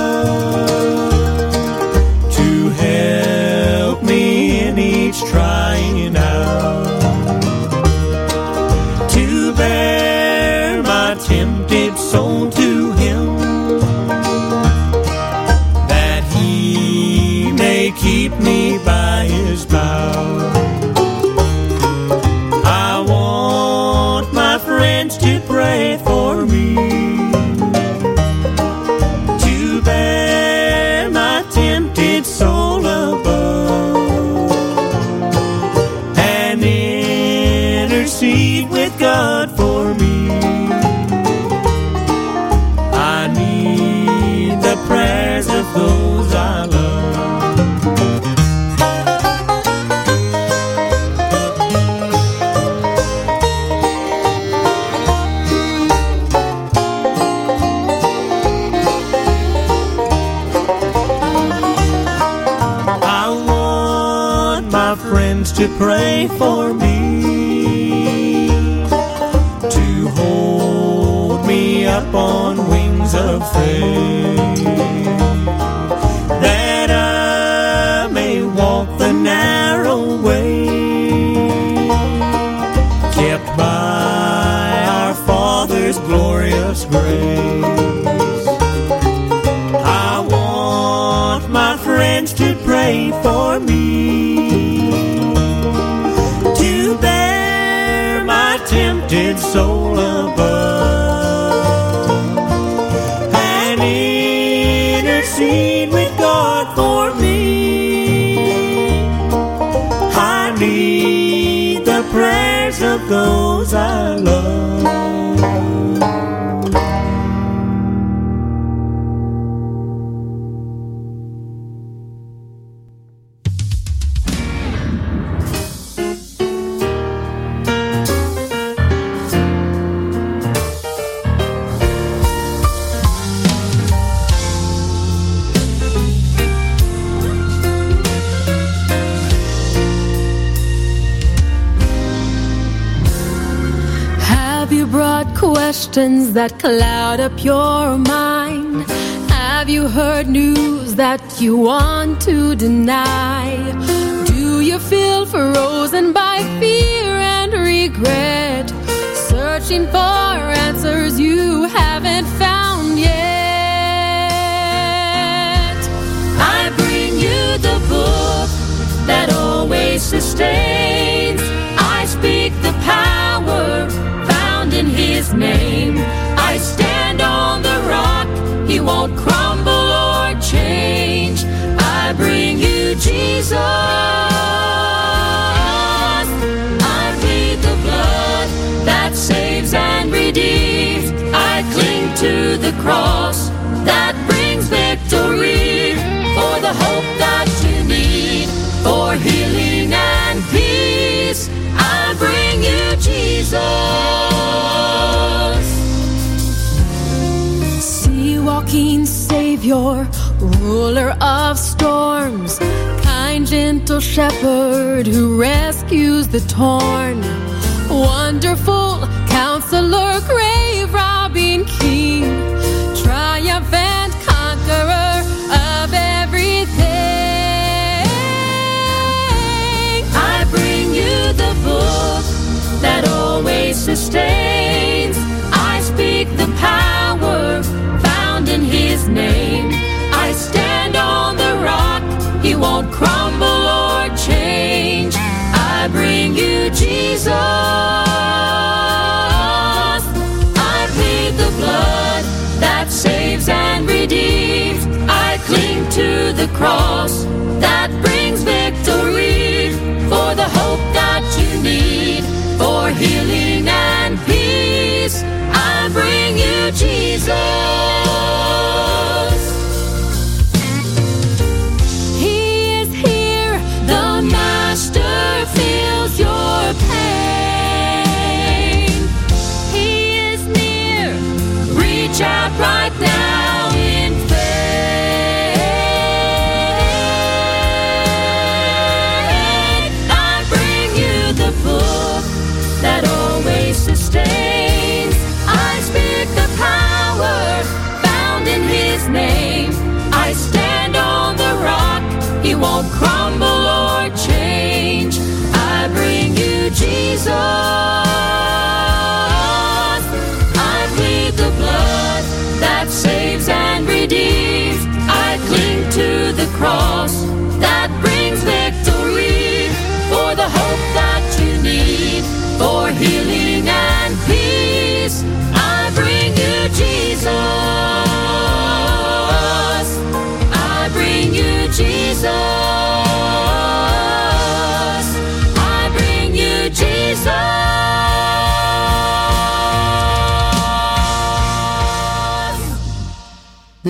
[307.24, 307.51] Jesus.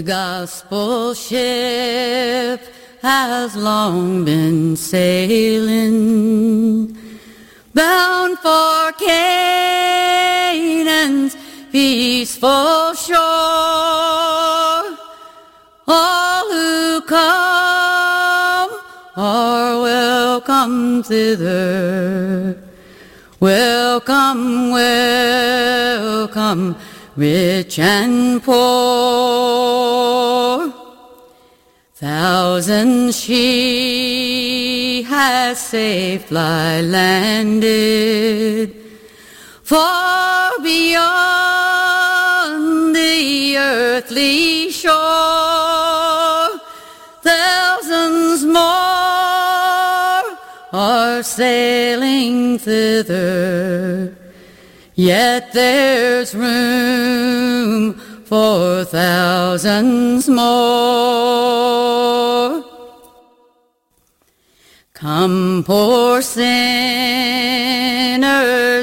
[0.02, 2.60] The gospel ship
[3.04, 6.18] has long been sailing,
[7.76, 11.38] bound for Canaan's
[11.72, 13.20] peaceful shore.
[15.88, 18.72] All who come
[19.16, 22.58] are welcome thither.
[23.40, 26.76] Welcome, welcome,
[27.16, 28.72] rich and poor.
[31.96, 38.76] Thousands she has safe lie landed
[39.62, 40.96] far beyond
[42.96, 46.50] the earthly shore.
[47.22, 48.62] Thousands more
[50.74, 54.11] are sailing thither,
[54.96, 57.94] yet there's room
[58.26, 60.92] for thousands more.
[64.94, 66.52] Come, poor sinners,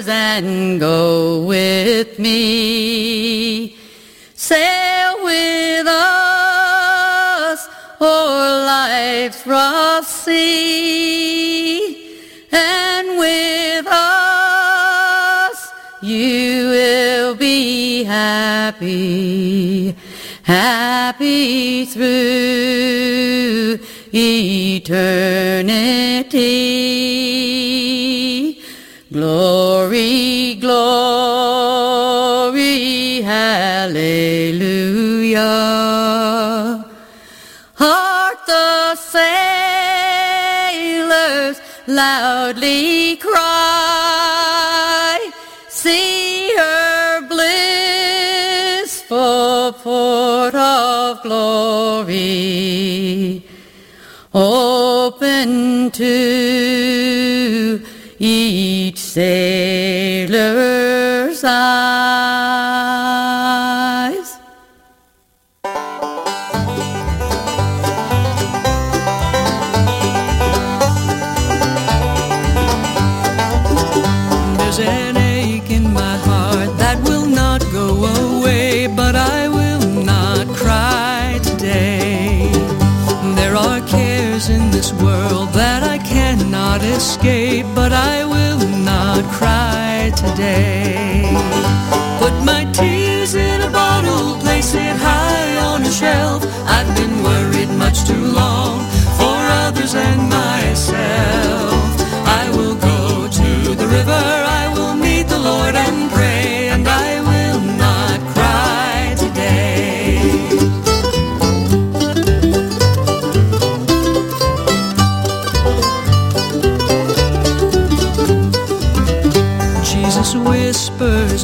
[0.08, 3.76] and go with me.
[4.34, 7.68] Sail with us
[8.00, 10.57] o'er life's rough sea,
[18.28, 19.96] happy,
[20.42, 23.78] happy through
[24.12, 24.98] eternity.
[29.10, 30.82] Glory, glory,
[33.22, 33.96] hallelujah.
[37.82, 41.56] Hark the sailors
[41.86, 45.18] loudly cry.
[45.68, 46.27] See
[49.88, 52.12] port of glory
[54.34, 56.06] open to
[58.18, 60.34] each sailor's
[61.42, 61.77] eyes.
[89.38, 91.22] cry today.
[92.18, 96.42] Put my tears in a bottle, place it high on a shelf.
[96.66, 98.80] I've been worried much too long
[99.18, 101.57] for others and myself.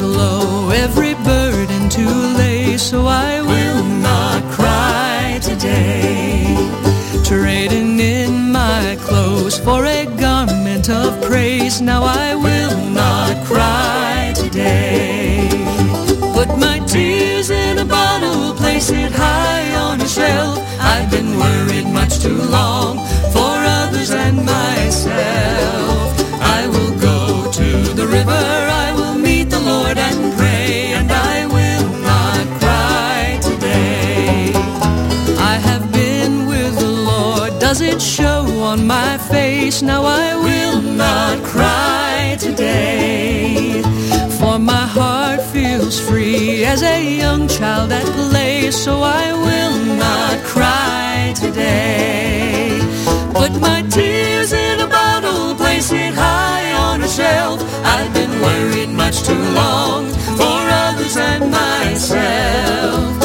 [0.00, 2.04] Low, every burden to
[2.36, 6.56] lay, so I will not cry today.
[7.24, 12.63] Trading in my clothes for a garment of praise, now I will
[39.64, 39.82] my face?
[39.82, 43.82] Now I will not cry today.
[44.38, 50.38] For my heart feels free as a young child at play, so I will not
[50.44, 52.78] cry today.
[53.32, 57.60] Put my tears in a bottle, place it high on a shelf.
[57.84, 63.23] I've been worried much too long for others and myself.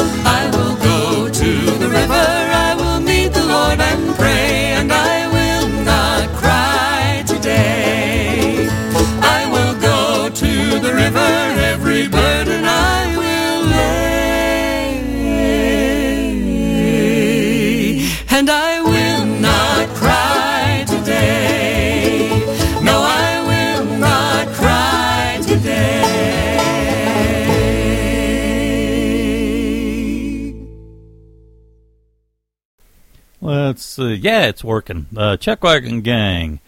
[34.00, 35.06] Uh, yeah, it's working.
[35.16, 36.60] Uh, Chuck Wagon Gang.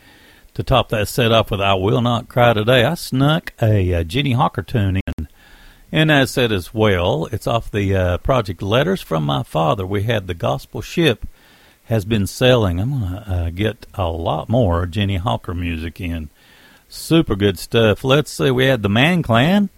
[0.54, 4.04] To top that set off with "I Will Not Cry Today," I snuck a uh,
[4.04, 5.28] Ginny Hawker tune in,
[5.90, 10.02] and as said as well, it's off the uh, project "Letters from My Father." We
[10.02, 11.26] had the Gospel Ship
[11.84, 12.80] has been selling.
[12.80, 16.28] I'm gonna uh, get a lot more Ginny Hawker music in.
[16.86, 18.04] Super good stuff.
[18.04, 18.50] Let's see.
[18.50, 19.70] We had the Man Clan,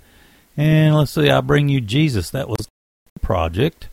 [0.57, 1.31] and let's see.
[1.31, 2.31] I bring you Jesus.
[2.31, 2.67] That was
[3.21, 3.89] project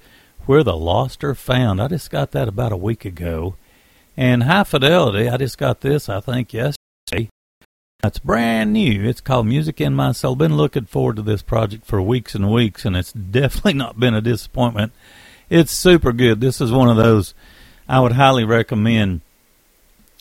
[0.46, 1.82] where the lost are found.
[1.82, 3.56] I just got that about a week ago.
[4.18, 7.30] And High Fidelity, I just got this, I think, yesterday.
[8.04, 9.08] It's brand new.
[9.08, 10.36] It's called Music in My Soul.
[10.36, 14.16] Been looking forward to this project for weeks and weeks, and it's definitely not been
[14.16, 14.92] a disappointment.
[15.50, 16.42] It's super good.
[16.42, 17.34] This is one of those
[17.88, 19.22] I would highly recommend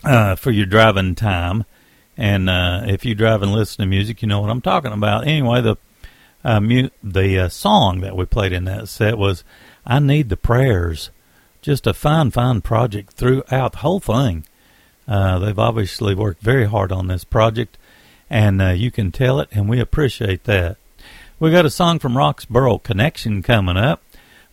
[0.05, 1.65] uh, for your driving time.
[2.17, 5.27] And uh, if you drive and listen to music, you know what I'm talking about.
[5.27, 5.77] Anyway, the
[6.45, 9.45] uh, mu- the uh, song that we played in that set was
[9.87, 11.11] "I Need the Prayers."
[11.63, 14.45] Just a fine, fine project throughout the whole thing.
[15.07, 17.77] Uh, they've obviously worked very hard on this project,
[18.31, 20.77] and uh, you can tell it, and we appreciate that.
[21.39, 24.03] We got a song from Roxborough Connection coming up,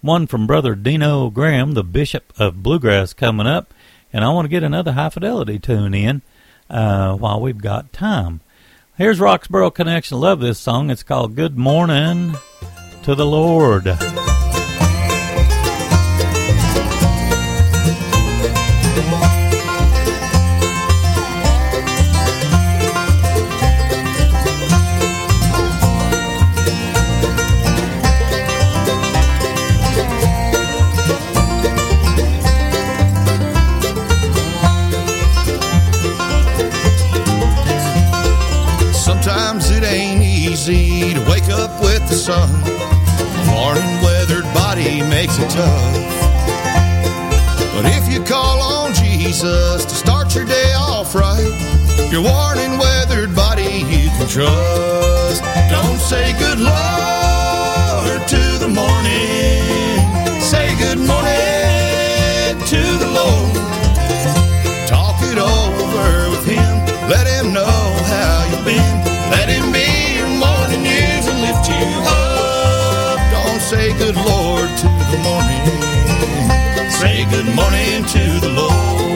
[0.01, 3.73] one from Brother Dino Graham, the Bishop of Bluegrass, coming up,
[4.11, 6.21] and I want to get another high fidelity tune in
[6.69, 8.41] uh, while we've got time.
[8.97, 10.19] Here's Roxborough Connection.
[10.19, 10.89] Love this song.
[10.89, 12.35] It's called Good Morning
[13.03, 13.85] to the Lord.
[47.77, 48.56] But if you call
[49.17, 51.51] Jesus to start your day off right,
[52.11, 55.41] your worn and weathered body you can trust.
[55.71, 60.39] Don't say good Lord to the morning.
[60.39, 63.57] Say good morning to the Lord.
[64.87, 66.73] Talk it over with him.
[67.09, 68.97] Let him know how you've been.
[69.33, 73.17] Let him be your morning news and lift you up.
[73.33, 75.65] Don't say good Lord to the morning.
[77.01, 79.06] Say good morning to the Lord.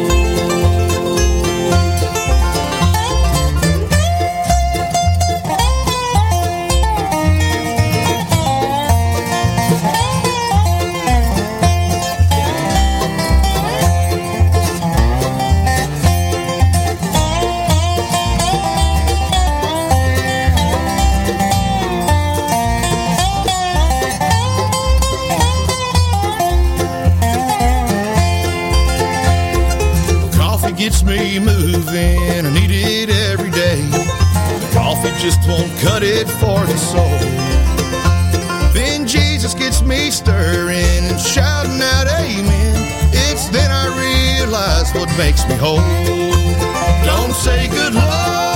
[35.31, 37.19] Just won't cut it for the soul.
[38.73, 42.75] Then Jesus gets me stirring and shouting out amen.
[43.13, 43.85] It's then I
[44.37, 45.77] realize what makes me whole.
[47.05, 48.51] Don't say good Lord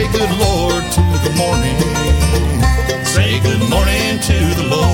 [0.00, 1.76] say good Lord to the morning.
[3.04, 4.89] Say good morning to the Lord.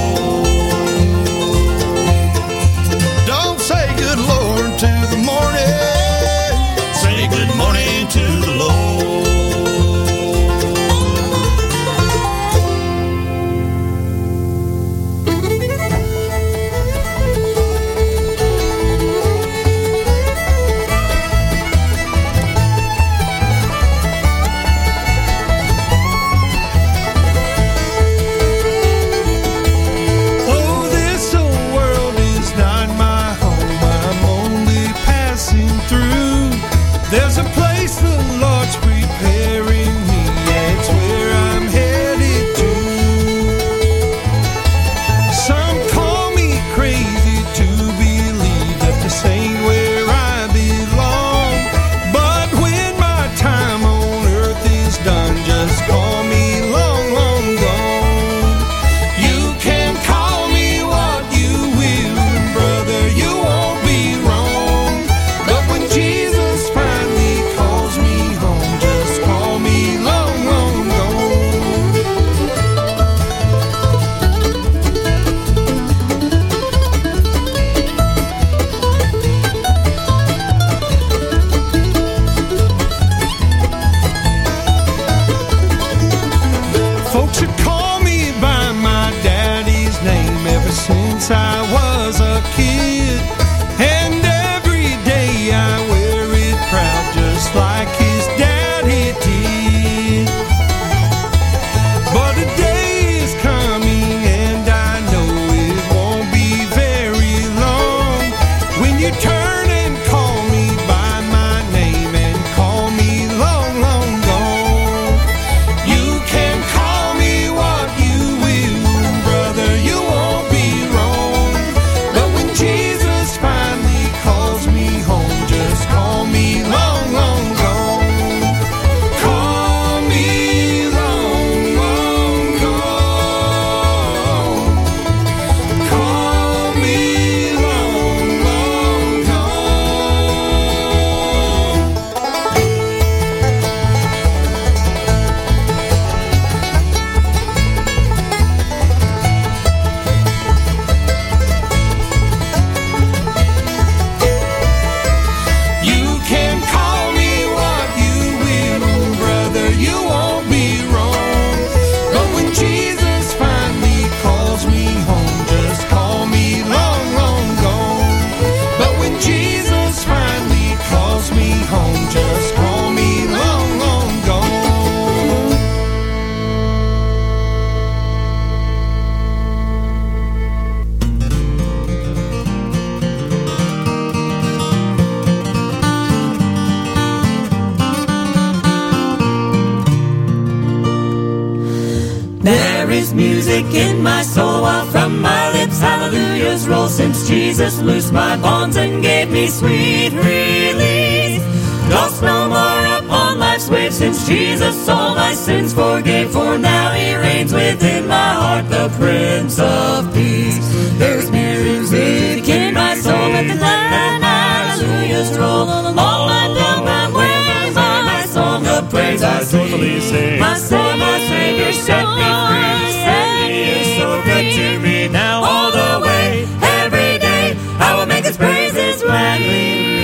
[219.77, 220.40] joyfully sing.
[220.40, 222.93] My Savior, my Savior set me free.
[222.93, 226.47] Set he is so good to me now all the way.
[226.62, 229.94] Every day I will make his praises gladly.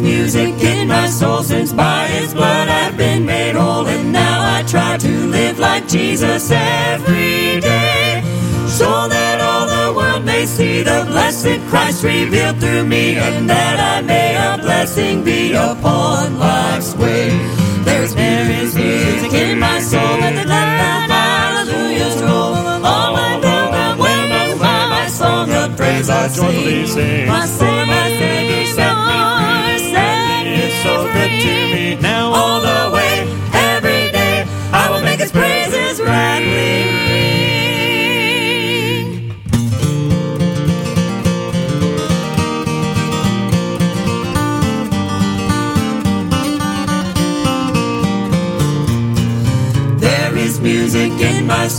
[0.00, 4.62] music in my soul since by his blood I've been made whole and now I
[4.62, 8.22] try to live like Jesus every day.
[8.68, 9.09] So
[10.70, 16.38] see the blessed Christ revealed through me, and that I may a blessing be upon
[16.38, 17.28] life's way.
[17.86, 22.54] There's there is music in my soul, and the glad hallelujahs roll.
[22.92, 27.28] All my pilgrim when I my song of praise, I joyfully sing.
[27.28, 28.06] My soul, my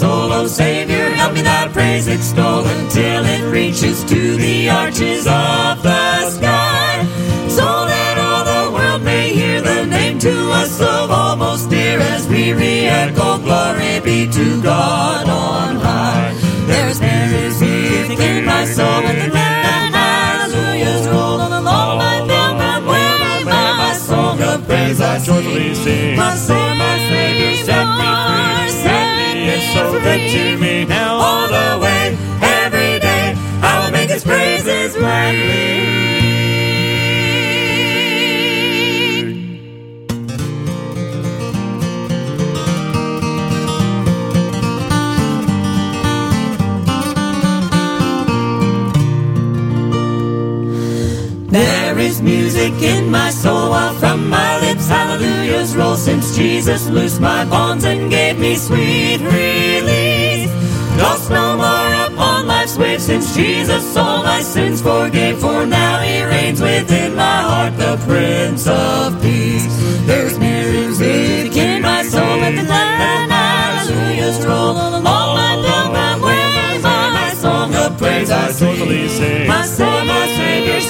[0.02, 5.84] soul, O Savior, help me thy praise extol until it reaches to the arches of
[5.84, 7.06] the sky,
[7.48, 12.28] so that all the world may hear the name to us of almost dear as
[12.28, 16.34] we re-echo, glory be to God on high.
[16.65, 22.84] There's spirit music in my soul with the glad hallelujahs roll on all my pilgrim
[22.91, 26.18] way, my soul the praise I joyfully sing.
[26.18, 26.81] My soul
[30.18, 33.34] good to me now all the way, every day.
[33.62, 36.02] I will make His praises gladly.
[51.52, 53.74] There is music in my soul
[55.70, 60.50] roll since Jesus loosed my bonds and gave me sweet release.
[60.98, 65.40] Lost no more upon life's waves since Jesus all my sins forgave.
[65.40, 69.68] For now he reigns within my heart, the Prince of Peace.
[70.08, 76.82] There's music in my soul, let the glad hallelujahs roll along my pilgrim way.
[76.82, 79.48] My song of praise I sing.
[79.48, 80.82] My Savior, my Savior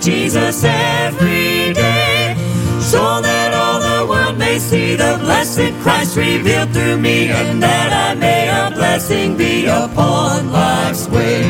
[0.00, 2.34] Jesus every day,
[2.80, 7.92] so that all the world may see the blessed Christ revealed through me, and that
[7.92, 11.42] I may a blessing be upon life's way.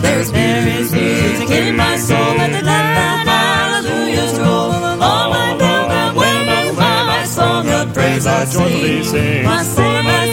[0.00, 6.72] There's music in my soul, and the glad hallelujahs roll along my pilgrim way.
[6.76, 9.44] My song of praise I joyfully sing.
[9.44, 10.26] My Savior, my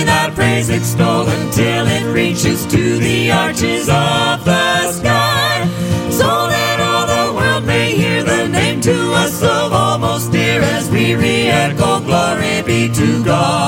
[0.00, 5.68] Me thy praise extol until it reaches to the arches of the sky.
[6.10, 10.88] So that all the world may hear the name to us of almost dear as
[10.88, 13.59] we re-echo glory be to God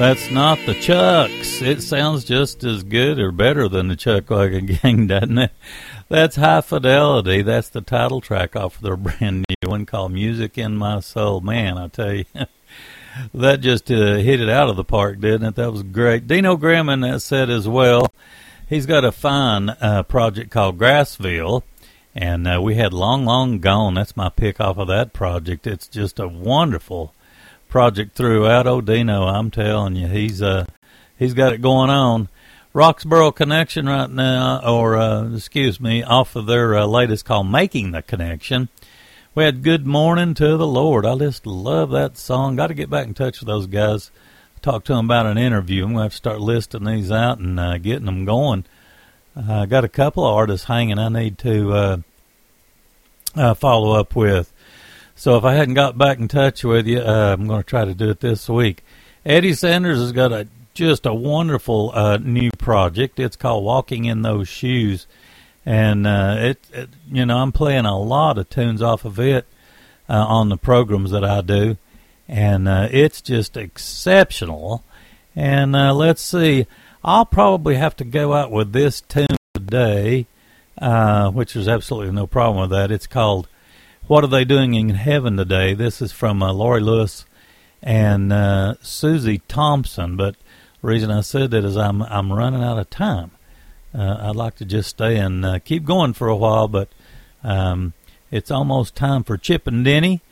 [0.00, 1.60] That's not the Chucks.
[1.60, 5.52] It sounds just as good or better than the Chuck Wagon Gang, doesn't it?
[6.08, 7.42] That's High Fidelity.
[7.42, 11.42] That's the title track off of their brand new one called Music in My Soul.
[11.42, 12.24] Man, I tell you,
[13.34, 15.56] that just uh, hit it out of the park, didn't it?
[15.56, 16.26] That was great.
[16.26, 18.10] Dino Graham in that set as well.
[18.70, 21.62] He's got a fine uh, project called Grassville.
[22.14, 23.92] And uh, we had Long Long Gone.
[23.92, 25.66] That's my pick off of that project.
[25.66, 27.12] It's just a wonderful
[27.70, 28.66] project throughout.
[28.66, 30.66] Odino, I'm telling you, he's uh
[31.18, 32.28] he's got it going on.
[32.72, 37.92] Roxborough Connection right now, or uh, excuse me, off of their uh, latest called "Making
[37.92, 38.68] the Connection."
[39.34, 42.56] We had "Good Morning to the Lord." I just love that song.
[42.56, 44.10] Got to get back in touch with those guys.
[44.62, 45.84] Talk to them about an interview.
[45.84, 48.64] I'm gonna have to start listing these out and uh, getting them going.
[49.36, 50.98] I got a couple of artists hanging.
[50.98, 51.96] I need to uh,
[53.34, 54.52] uh, follow up with.
[55.20, 57.84] So if I hadn't got back in touch with you, uh, I'm going to try
[57.84, 58.82] to do it this week.
[59.22, 63.20] Eddie Sanders has got a just a wonderful uh, new project.
[63.20, 65.06] It's called Walking in Those Shoes,
[65.66, 69.44] and uh, it, it, you know I'm playing a lot of tunes off of it
[70.08, 71.76] uh, on the programs that I do,
[72.26, 74.84] and uh, it's just exceptional.
[75.36, 76.66] And uh, let's see,
[77.04, 80.24] I'll probably have to go out with this tune today,
[81.34, 82.90] which is absolutely no problem with that.
[82.90, 83.48] It's called
[84.10, 85.72] what are they doing in heaven today?
[85.72, 87.26] This is from uh, Laurie Lewis
[87.80, 90.16] and uh, Susie Thompson.
[90.16, 90.34] But
[90.82, 93.30] the reason I said that is I'm I'm running out of time.
[93.94, 96.88] Uh, I'd like to just stay and uh, keep going for a while, but
[97.44, 97.92] um,
[98.32, 100.22] it's almost time for Chip and Denny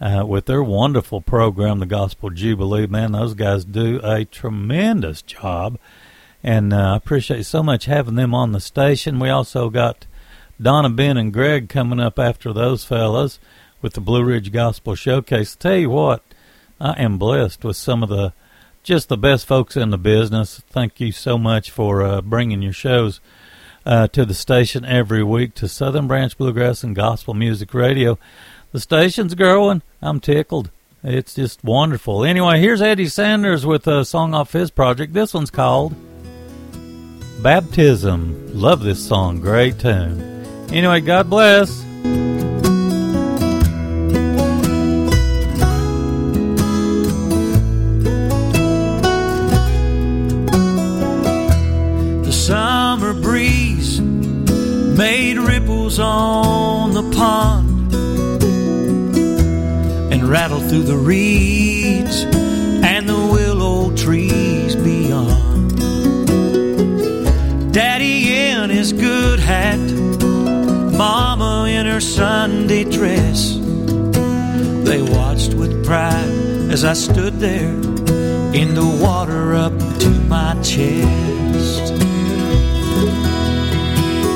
[0.00, 2.88] uh, with their wonderful program, the Gospel Jubilee.
[2.88, 5.78] Man, those guys do a tremendous job,
[6.42, 9.20] and uh, I appreciate so much having them on the station.
[9.20, 10.06] We also got
[10.60, 13.38] Donna, Ben, and Greg coming up after those fellas
[13.80, 15.56] with the Blue Ridge Gospel Showcase.
[15.56, 16.22] Tell you what,
[16.80, 18.32] I am blessed with some of the
[18.82, 20.62] just the best folks in the business.
[20.70, 23.20] Thank you so much for uh, bringing your shows
[23.86, 28.18] uh, to the station every week to Southern Branch Bluegrass and Gospel Music Radio.
[28.72, 29.82] The station's growing.
[30.02, 30.70] I'm tickled.
[31.02, 32.24] It's just wonderful.
[32.24, 35.14] Anyway, here's Eddie Sanders with a song off his project.
[35.14, 35.94] This one's called
[37.42, 38.60] Baptism.
[38.60, 39.40] Love this song.
[39.40, 40.39] Great tune.
[40.72, 41.84] Anyway, God bless.
[52.24, 57.92] The summer breeze made ripples on the pond
[60.12, 65.74] and rattled through the reeds and the willow trees beyond.
[67.72, 69.78] Daddy in his good hat,
[71.00, 73.54] Mama in her Sunday dress.
[74.88, 77.72] They watched with pride as I stood there
[78.52, 81.94] in the water up to my chest.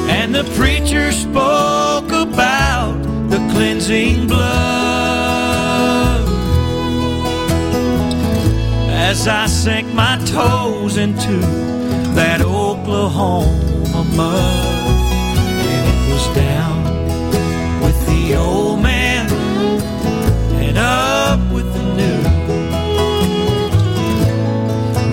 [0.09, 2.97] And the preacher spoke about
[3.29, 4.65] the cleansing blood
[8.89, 11.37] as I sank my toes into
[12.15, 14.94] that Oklahoma mud.
[16.15, 16.79] Was down
[17.83, 19.27] with the old man
[20.63, 22.21] and up with the new.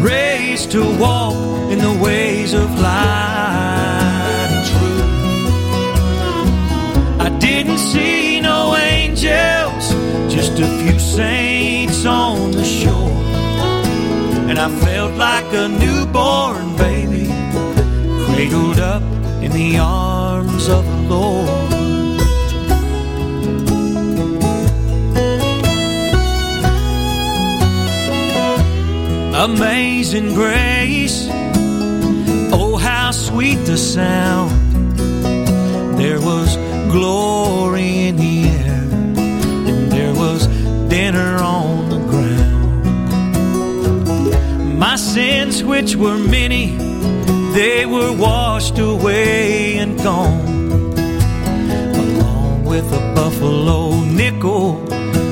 [0.06, 1.34] Raised to walk
[1.72, 5.10] in the ways of light and truth.
[7.19, 9.95] I didn't see no angels,
[10.32, 13.18] just a few saints on the shore.
[14.49, 17.26] And I felt like a newborn baby,
[18.26, 19.02] cradled up
[19.41, 20.20] in the arms
[20.69, 21.49] of the Lord.
[29.33, 31.27] Amazing grace,
[32.53, 34.51] oh, how sweet the sound.
[35.97, 36.57] There was
[36.91, 38.83] glory in the air,
[39.69, 40.47] and there was
[40.89, 42.77] dinner on the ground.
[44.77, 46.77] My sins, which were many,
[47.53, 50.51] they were washed away and gone,
[53.41, 54.73] buffalo nickel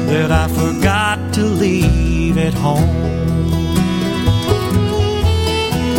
[0.10, 2.90] that I forgot to leave at home.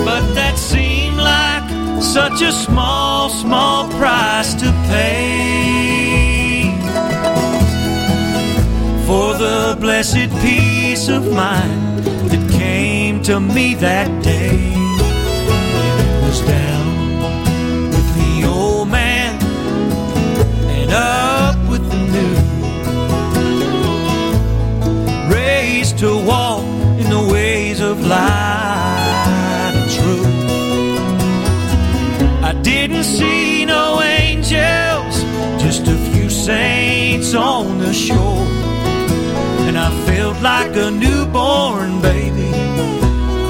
[0.04, 6.74] But that seemed like such a small, small price to pay
[9.06, 12.00] for the blessed peace of mind
[12.30, 14.74] that came to me that day.
[16.22, 19.40] Was down with the old man
[20.70, 21.29] and up
[28.10, 29.26] light
[29.74, 30.26] and truth.
[32.42, 35.14] I didn't see no angels,
[35.62, 38.46] just a few saints on the shore.
[39.66, 42.50] And I felt like a newborn baby,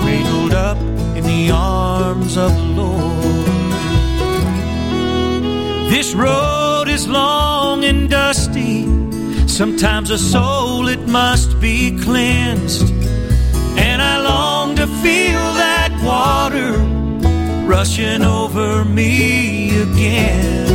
[0.00, 0.78] cradled up
[1.16, 3.46] in the arms of the Lord.
[5.90, 8.84] This road is long and dusty.
[9.48, 12.99] Sometimes a soul it must be cleansed.
[17.80, 20.66] Rushing over me again.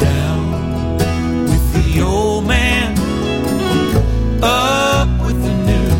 [0.00, 0.44] Down
[1.50, 2.96] with the old man,
[4.40, 5.90] up with the new.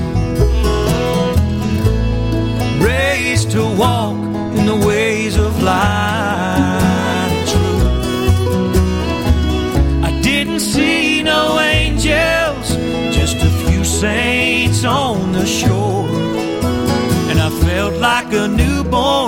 [2.87, 4.15] Raised to walk
[4.57, 7.89] in the ways of light and truth.
[10.05, 12.69] I didn't see no angels,
[13.19, 16.07] just a few saints on the shore.
[17.31, 19.26] And I felt like a newborn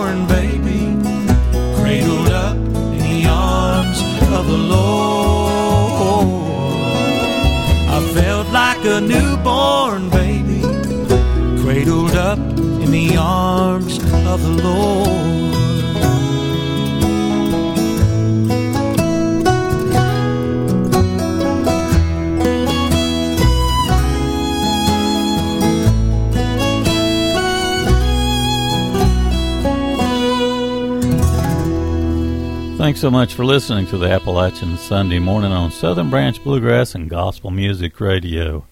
[4.69, 6.28] Lord.
[7.97, 10.62] I felt like a newborn baby,
[11.62, 13.99] cradled up in the arms
[14.32, 15.58] of the Lord.
[32.99, 37.09] Thanks so much for listening to the Appalachian Sunday morning on Southern Branch Bluegrass and
[37.09, 38.66] Gospel Music Radio.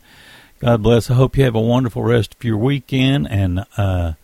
[0.58, 1.08] God bless.
[1.08, 4.14] I hope you have a wonderful rest of your weekend and uh,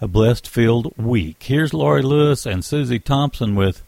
[0.00, 1.42] a blessed filled week.
[1.42, 3.82] Here's Laurie Lewis and Susie Thompson with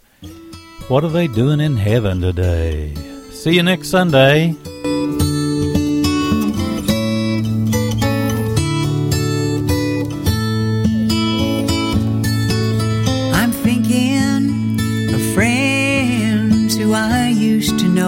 [0.88, 2.92] What Are They Doing in Heaven Today?
[3.30, 4.56] See you next Sunday.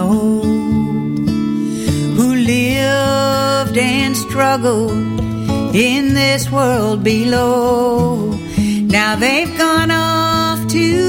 [0.07, 1.29] old
[2.17, 5.19] who lived and struggled
[5.75, 8.31] in this world below.
[8.97, 11.06] Now they've gone off to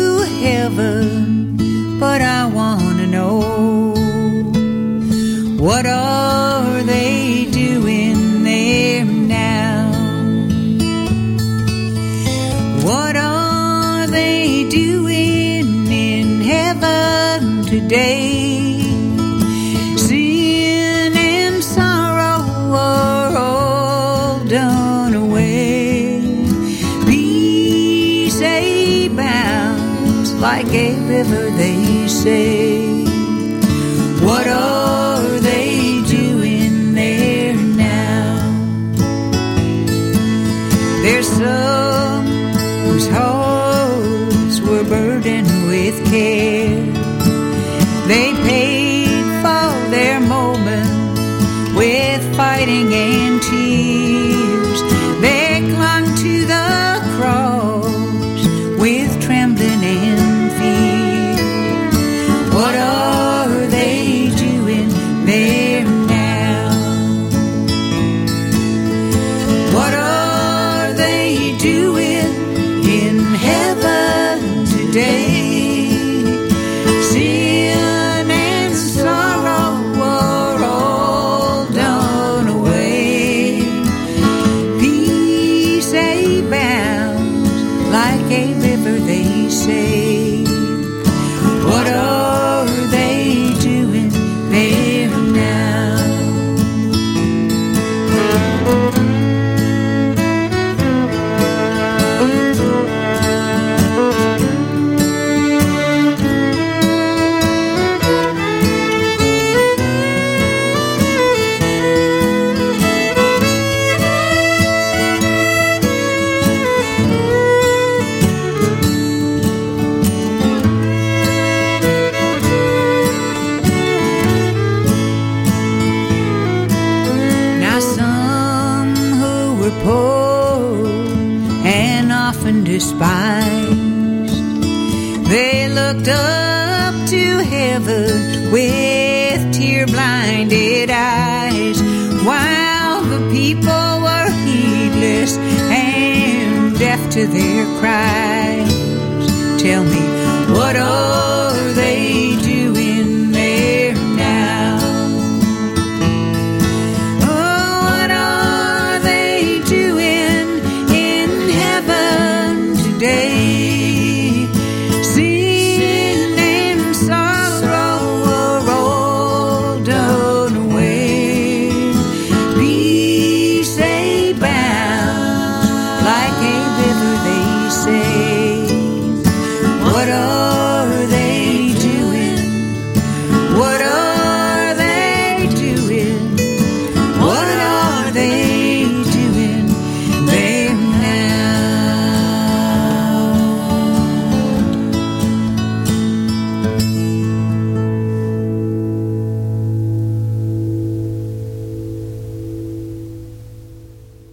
[31.18, 32.57] whatever they say.